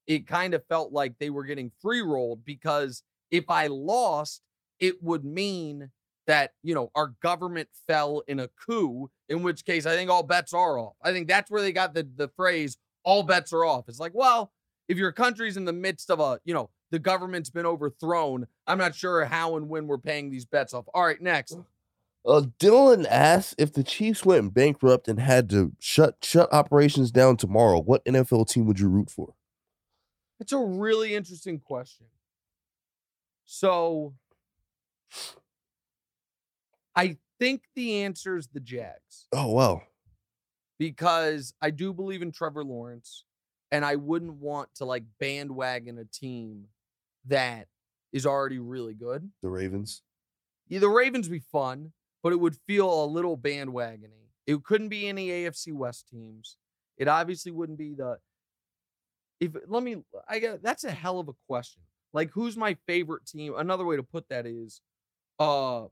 [0.07, 4.41] it kind of felt like they were getting free rolled because if I lost,
[4.79, 5.89] it would mean
[6.27, 10.23] that, you know, our government fell in a coup, in which case I think all
[10.23, 10.95] bets are off.
[11.03, 13.87] I think that's where they got the, the phrase all bets are off.
[13.87, 14.51] It's like, well,
[14.87, 18.77] if your country's in the midst of a, you know, the government's been overthrown, I'm
[18.77, 20.85] not sure how and when we're paying these bets off.
[20.93, 21.57] All right, next.
[22.25, 27.37] Uh, Dylan asks if the Chiefs went bankrupt and had to shut shut operations down
[27.37, 29.35] tomorrow, what NFL team would you root for?
[30.39, 32.07] It's a really interesting question.
[33.45, 34.15] So,
[36.95, 39.27] I think the answer is the Jags.
[39.31, 39.83] Oh wow!
[40.79, 43.23] Because I do believe in Trevor Lawrence,
[43.71, 46.65] and I wouldn't want to like bandwagon a team
[47.27, 47.67] that
[48.11, 49.29] is already really good.
[49.43, 50.01] The Ravens.
[50.67, 51.91] Yeah, the Ravens be fun
[52.25, 54.31] but it would feel a little bandwagony.
[54.47, 56.57] It couldn't be any AFC West teams.
[56.97, 58.17] It obviously wouldn't be the.
[59.39, 59.97] If let me,
[60.27, 61.83] I get that's a hell of a question.
[62.13, 63.53] Like, who's my favorite team?
[63.55, 64.81] Another way to put that is,
[65.37, 65.83] uh,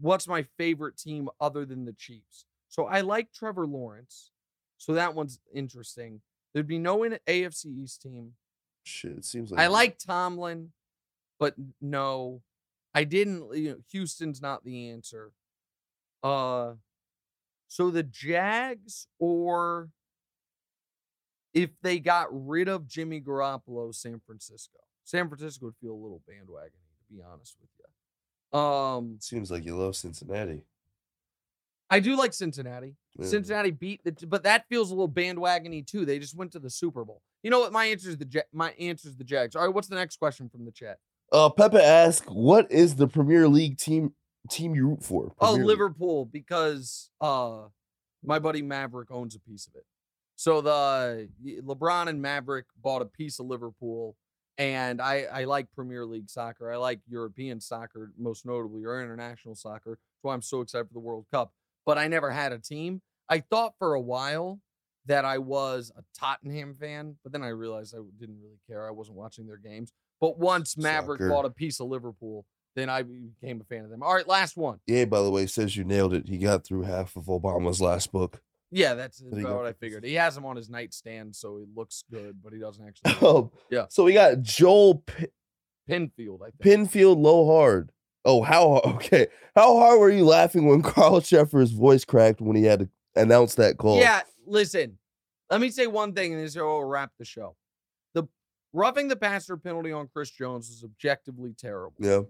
[0.00, 2.44] what's my favorite team other than the Chiefs?
[2.68, 4.30] So I like Trevor Lawrence.
[4.78, 6.20] So that one's interesting.
[6.54, 8.34] There'd be no in AFC East team.
[8.84, 10.70] Shit, it seems like I like Tomlin,
[11.40, 12.40] but no,
[12.94, 13.52] I didn't.
[13.56, 15.32] You know, Houston's not the answer.
[16.22, 16.72] Uh,
[17.68, 19.90] so the Jags, or
[21.54, 24.78] if they got rid of Jimmy Garoppolo, San Francisco.
[25.04, 28.58] San Francisco would feel a little bandwagon, to be honest with you.
[28.58, 30.62] Um, seems like you love Cincinnati.
[31.90, 32.94] I do like Cincinnati.
[33.18, 33.26] Yeah.
[33.26, 36.04] Cincinnati beat the, but that feels a little bandwagony too.
[36.04, 37.22] They just went to the Super Bowl.
[37.42, 37.72] You know what?
[37.72, 39.56] My answer is the my answer is the Jags.
[39.56, 40.98] All right, what's the next question from the chat?
[41.32, 44.14] Uh, Pepe asks, "What is the Premier League team
[44.48, 45.32] team you root for?
[45.40, 47.62] Oh, Liverpool, because uh
[48.22, 49.84] my buddy Maverick owns a piece of it.
[50.36, 51.28] So the
[51.62, 54.16] LeBron and Maverick bought a piece of Liverpool,
[54.58, 56.72] and I I like Premier League soccer.
[56.72, 59.90] I like European soccer, most notably, or international soccer.
[59.90, 61.52] That's why I'm so excited for the World Cup.
[61.84, 63.02] But I never had a team.
[63.28, 64.60] I thought for a while
[65.06, 68.86] that I was a Tottenham fan, but then I realized I didn't really care.
[68.86, 69.92] I wasn't watching their games.
[70.20, 71.30] But once Maverick soccer.
[71.30, 72.44] bought a piece of Liverpool,
[72.76, 74.02] then I became a fan of them.
[74.02, 74.78] All right, last one.
[74.86, 76.28] Yeah, by the way, says you nailed it.
[76.28, 78.40] He got through half of Obama's last book.
[78.72, 80.04] Yeah, that's about what I figured.
[80.04, 83.18] He has him on his nightstand, so he looks good, but he doesn't actually.
[83.26, 83.86] oh, yeah.
[83.88, 85.26] So we got Joel P-
[85.88, 86.62] Pinfield, I think.
[86.62, 87.90] Pinfield low hard.
[88.24, 89.26] Oh, how okay?
[89.56, 93.56] How hard were you laughing when Carl Cheffers' voice cracked when he had to announce
[93.56, 93.98] that call?
[93.98, 94.98] Yeah, listen.
[95.50, 97.56] Let me say one thing, and this will wrap the show.
[98.14, 98.28] The
[98.72, 101.96] roughing the passer penalty on Chris Jones was objectively terrible.
[101.98, 102.20] Yeah.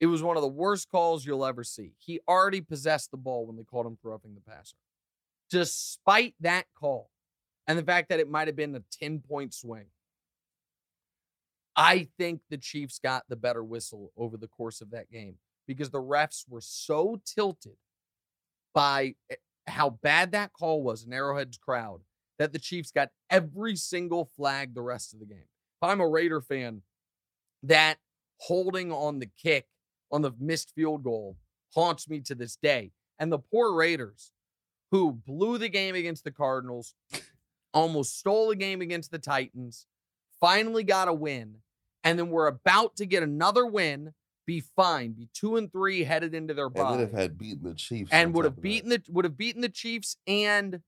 [0.00, 1.92] It was one of the worst calls you'll ever see.
[1.98, 4.76] He already possessed the ball when they called him for roughing the passer.
[5.50, 7.10] Despite that call
[7.66, 9.86] and the fact that it might have been a 10 point swing,
[11.74, 15.36] I think the Chiefs got the better whistle over the course of that game
[15.66, 17.76] because the refs were so tilted
[18.74, 19.36] by eh,
[19.66, 22.00] how bad that call was in Arrowhead's crowd
[22.38, 25.38] that the Chiefs got every single flag the rest of the game.
[25.80, 26.82] If I'm a Raider fan,
[27.64, 27.98] that
[28.38, 29.66] holding on the kick
[30.10, 31.36] on the missed field goal
[31.74, 32.92] haunts me to this day.
[33.18, 34.32] And the poor Raiders,
[34.90, 36.94] who blew the game against the Cardinals,
[37.74, 39.86] almost stole the game against the Titans,
[40.40, 41.56] finally got a win,
[42.04, 44.14] and then we're about to get another win,
[44.46, 46.80] be fine, be two and three headed into their bye.
[46.80, 48.10] And would have had beaten the Chiefs.
[48.12, 50.80] And would have beaten the would have beaten the Chiefs and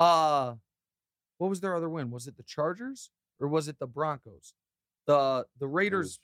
[0.00, 0.54] uh
[1.38, 2.10] what was their other win?
[2.10, 4.54] Was it the Chargers or was it the Broncos?
[5.06, 6.18] The the Raiders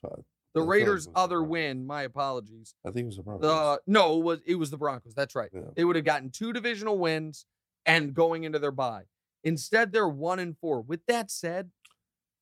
[0.55, 1.85] the Raiders' other win.
[1.85, 2.75] My apologies.
[2.87, 3.81] I think it was the Broncos.
[3.87, 5.15] No, it was it was the Broncos.
[5.15, 5.51] That's right.
[5.53, 5.63] Yeah.
[5.75, 7.45] They would have gotten two divisional wins
[7.85, 9.05] and going into their bye.
[9.43, 10.81] Instead, they're one and four.
[10.81, 11.71] With that said,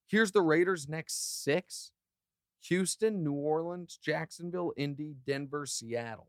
[0.06, 1.90] here's the Raiders' next six:
[2.68, 6.28] Houston, New Orleans, Jacksonville, Indy, Denver, Seattle.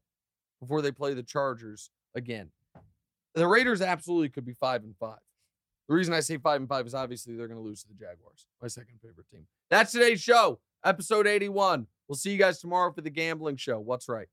[0.61, 2.51] Before they play the Chargers again,
[3.35, 5.19] the Raiders absolutely could be five and five.
[5.89, 7.93] The reason I say five and five is obviously they're going to lose to the
[7.95, 9.45] Jaguars, my second favorite team.
[9.69, 11.87] That's today's show episode 81.
[12.07, 13.79] We'll see you guys tomorrow for the gambling show.
[13.79, 14.27] What's Wright?